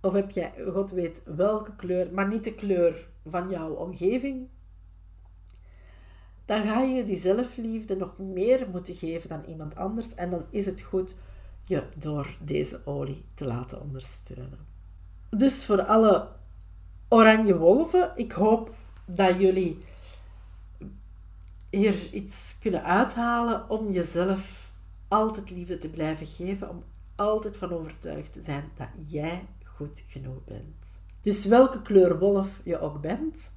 Of 0.00 0.12
heb 0.12 0.30
jij, 0.30 0.52
God 0.68 0.90
weet 0.90 1.22
welke 1.24 1.76
kleur, 1.76 2.14
maar 2.14 2.28
niet 2.28 2.44
de 2.44 2.54
kleur 2.54 3.08
van 3.26 3.50
jouw 3.50 3.72
omgeving? 3.72 4.48
Dan 6.44 6.62
ga 6.62 6.80
je 6.80 7.04
die 7.04 7.16
zelfliefde 7.16 7.96
nog 7.96 8.18
meer 8.18 8.68
moeten 8.70 8.94
geven 8.94 9.28
dan 9.28 9.44
iemand 9.44 9.76
anders. 9.76 10.14
En 10.14 10.30
dan 10.30 10.44
is 10.50 10.66
het 10.66 10.80
goed 10.80 11.16
je 11.64 11.84
door 11.98 12.36
deze 12.44 12.80
olie 12.86 13.24
te 13.34 13.44
laten 13.44 13.80
ondersteunen. 13.80 14.66
Dus 15.30 15.64
voor 15.64 15.82
alle 15.82 16.40
oranje 17.12 17.56
wolven. 17.56 18.12
Ik 18.14 18.32
hoop 18.32 18.74
dat 19.04 19.40
jullie 19.40 19.78
hier 21.70 22.12
iets 22.12 22.56
kunnen 22.60 22.84
uithalen 22.84 23.70
om 23.70 23.90
jezelf 23.90 24.72
altijd 25.08 25.50
liefde 25.50 25.78
te 25.78 25.88
blijven 25.88 26.26
geven, 26.26 26.70
om 26.70 26.84
altijd 27.14 27.56
van 27.56 27.72
overtuigd 27.72 28.32
te 28.32 28.42
zijn 28.42 28.64
dat 28.76 28.88
jij 29.04 29.44
goed 29.64 30.02
genoeg 30.08 30.44
bent. 30.44 31.00
Dus 31.20 31.44
welke 31.44 31.82
kleur 31.82 32.18
wolf 32.18 32.48
je 32.64 32.80
ook 32.80 33.00
bent, 33.00 33.52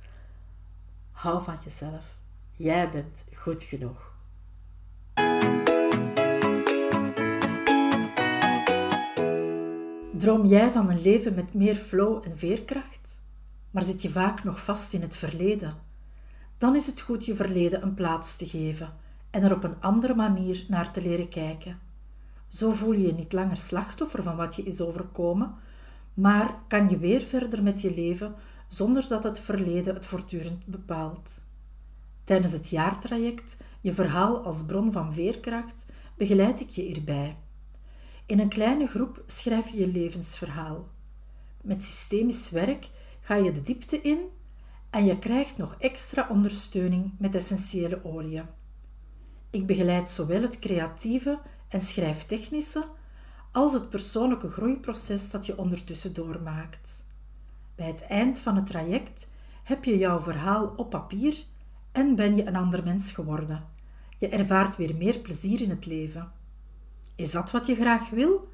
hou 1.12 1.44
van 1.44 1.58
jezelf. 1.64 2.18
Jij 2.52 2.90
bent 2.90 3.24
goed 3.34 3.64
genoeg. 3.64 4.14
Droom 10.18 10.46
jij 10.46 10.72
van 10.72 10.90
een 10.90 11.02
leven 11.02 11.36
met 11.36 11.54
meer 11.54 11.76
flow 11.76 12.22
en 12.26 12.38
veerkracht? 12.38 13.24
Maar 13.76 13.84
zit 13.84 14.02
je 14.02 14.10
vaak 14.10 14.44
nog 14.44 14.64
vast 14.64 14.94
in 14.94 15.02
het 15.02 15.18
verleden. 15.18 15.74
Dan 16.58 16.76
is 16.76 16.88
het 16.88 17.02
goed 17.02 17.26
je 17.26 17.36
verleden 17.36 17.84
een 17.84 17.94
plaats 17.94 18.36
te 18.36 18.48
geven 18.48 18.94
en 19.30 19.44
er 19.44 19.56
op 19.56 19.64
een 19.64 19.82
andere 19.82 20.16
manier 20.16 20.66
naar 20.68 20.92
te 20.92 21.02
leren 21.02 21.30
kijken. 21.30 21.80
Zo 22.48 22.72
voel 22.72 22.92
je 22.92 23.08
je 23.08 23.14
niet 23.14 23.34
langer 23.34 23.58
slachtoffer 23.58 24.24
van 24.24 24.36
wat 24.36 24.56
je 24.56 24.64
is 24.64 24.82
overkomen, 24.82 25.56
Maar 26.14 26.56
kan 26.68 26.90
je 26.90 26.98
weer 26.98 27.22
verder 27.22 27.64
met 27.64 27.82
je 27.82 27.94
leven 27.94 28.36
zonder 28.68 29.08
dat 29.08 29.24
het 29.24 29.40
verleden 29.40 29.94
het 29.94 30.06
voortdurend 30.06 30.66
bepaalt? 30.66 31.42
Tijdens 32.24 32.54
het 32.54 32.70
jaartraject, 32.70 33.58
je 33.82 33.94
verhaal 33.94 34.44
als 34.44 34.66
bron 34.66 34.92
van 34.92 35.14
veerkracht, 35.14 35.86
begeleid 36.18 36.62
ik 36.62 36.70
je 36.70 36.82
hierbij. 36.82 37.38
In 38.26 38.40
een 38.40 38.50
kleine 38.50 38.88
groep 38.88 39.24
schrijf 39.26 39.70
je 39.70 39.78
je 39.80 39.88
levensverhaal. 39.88 40.88
Met 41.62 41.84
systemisch 41.84 42.50
werk 42.50 42.90
ga 43.26 43.36
je 43.36 43.52
de 43.52 43.62
diepte 43.62 44.02
in 44.02 44.20
en 44.90 45.06
je 45.06 45.20
krijgt 45.20 45.58
nog 45.58 45.76
extra 45.80 46.28
ondersteuning 46.30 47.12
met 47.18 47.36
essentiële 47.36 48.04
oliën. 48.04 48.46
Ik 49.50 49.66
begeleid 49.66 50.10
zowel 50.10 50.42
het 50.42 50.60
creatieve 50.60 51.40
en 51.68 51.82
schrijftechnische 51.82 52.88
als 53.52 53.74
het 53.74 53.90
persoonlijke 53.90 54.48
groeiproces 54.48 55.32
dat 55.32 55.46
je 55.46 55.58
ondertussen 55.58 56.14
doormaakt. 56.14 57.06
Bij 57.76 57.88
het 57.88 58.02
eind 58.02 58.40
van 58.40 58.56
het 58.56 58.68
traject 58.68 59.28
heb 59.64 59.84
je 59.84 59.98
jouw 59.98 60.20
verhaal 60.20 60.74
op 60.76 60.90
papier 60.90 61.44
en 61.92 62.16
ben 62.16 62.36
je 62.36 62.46
een 62.46 62.56
ander 62.56 62.84
mens 62.84 63.12
geworden. 63.12 63.64
Je 64.18 64.28
ervaart 64.28 64.76
weer 64.76 64.96
meer 64.96 65.20
plezier 65.20 65.62
in 65.62 65.70
het 65.70 65.86
leven. 65.86 66.32
Is 67.16 67.32
dat 67.32 67.52
wat 67.52 67.66
je 67.66 67.76
graag 67.76 68.10
wil? 68.10 68.54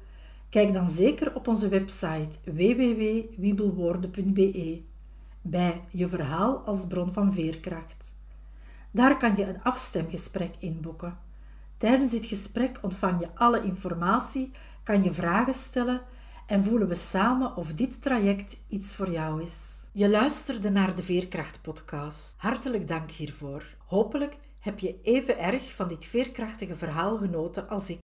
Kijk 0.52 0.72
dan 0.72 0.88
zeker 0.88 1.34
op 1.34 1.48
onze 1.48 1.68
website 1.68 2.38
www.wiebelwoorden.be 2.44 4.82
bij 5.42 5.84
je 5.90 6.08
verhaal 6.08 6.56
als 6.56 6.86
bron 6.86 7.12
van 7.12 7.32
veerkracht. 7.32 8.14
Daar 8.90 9.16
kan 9.16 9.36
je 9.36 9.46
een 9.46 9.62
afstemgesprek 9.62 10.54
inboeken. 10.58 11.18
Tijdens 11.76 12.10
dit 12.10 12.26
gesprek 12.26 12.78
ontvang 12.82 13.20
je 13.20 13.28
alle 13.34 13.62
informatie, 13.62 14.50
kan 14.82 15.02
je 15.02 15.12
vragen 15.12 15.54
stellen 15.54 16.00
en 16.46 16.64
voelen 16.64 16.88
we 16.88 16.94
samen 16.94 17.56
of 17.56 17.72
dit 17.72 18.02
traject 18.02 18.58
iets 18.68 18.94
voor 18.94 19.10
jou 19.10 19.42
is. 19.42 19.88
Je 19.92 20.10
luisterde 20.10 20.70
naar 20.70 20.96
de 20.96 21.02
Veerkracht-podcast. 21.02 22.34
Hartelijk 22.36 22.88
dank 22.88 23.10
hiervoor. 23.10 23.64
Hopelijk 23.86 24.38
heb 24.58 24.78
je 24.78 25.00
even 25.02 25.38
erg 25.38 25.74
van 25.74 25.88
dit 25.88 26.04
veerkrachtige 26.04 26.76
verhaal 26.76 27.16
genoten 27.16 27.68
als 27.68 27.88
ik. 27.88 28.00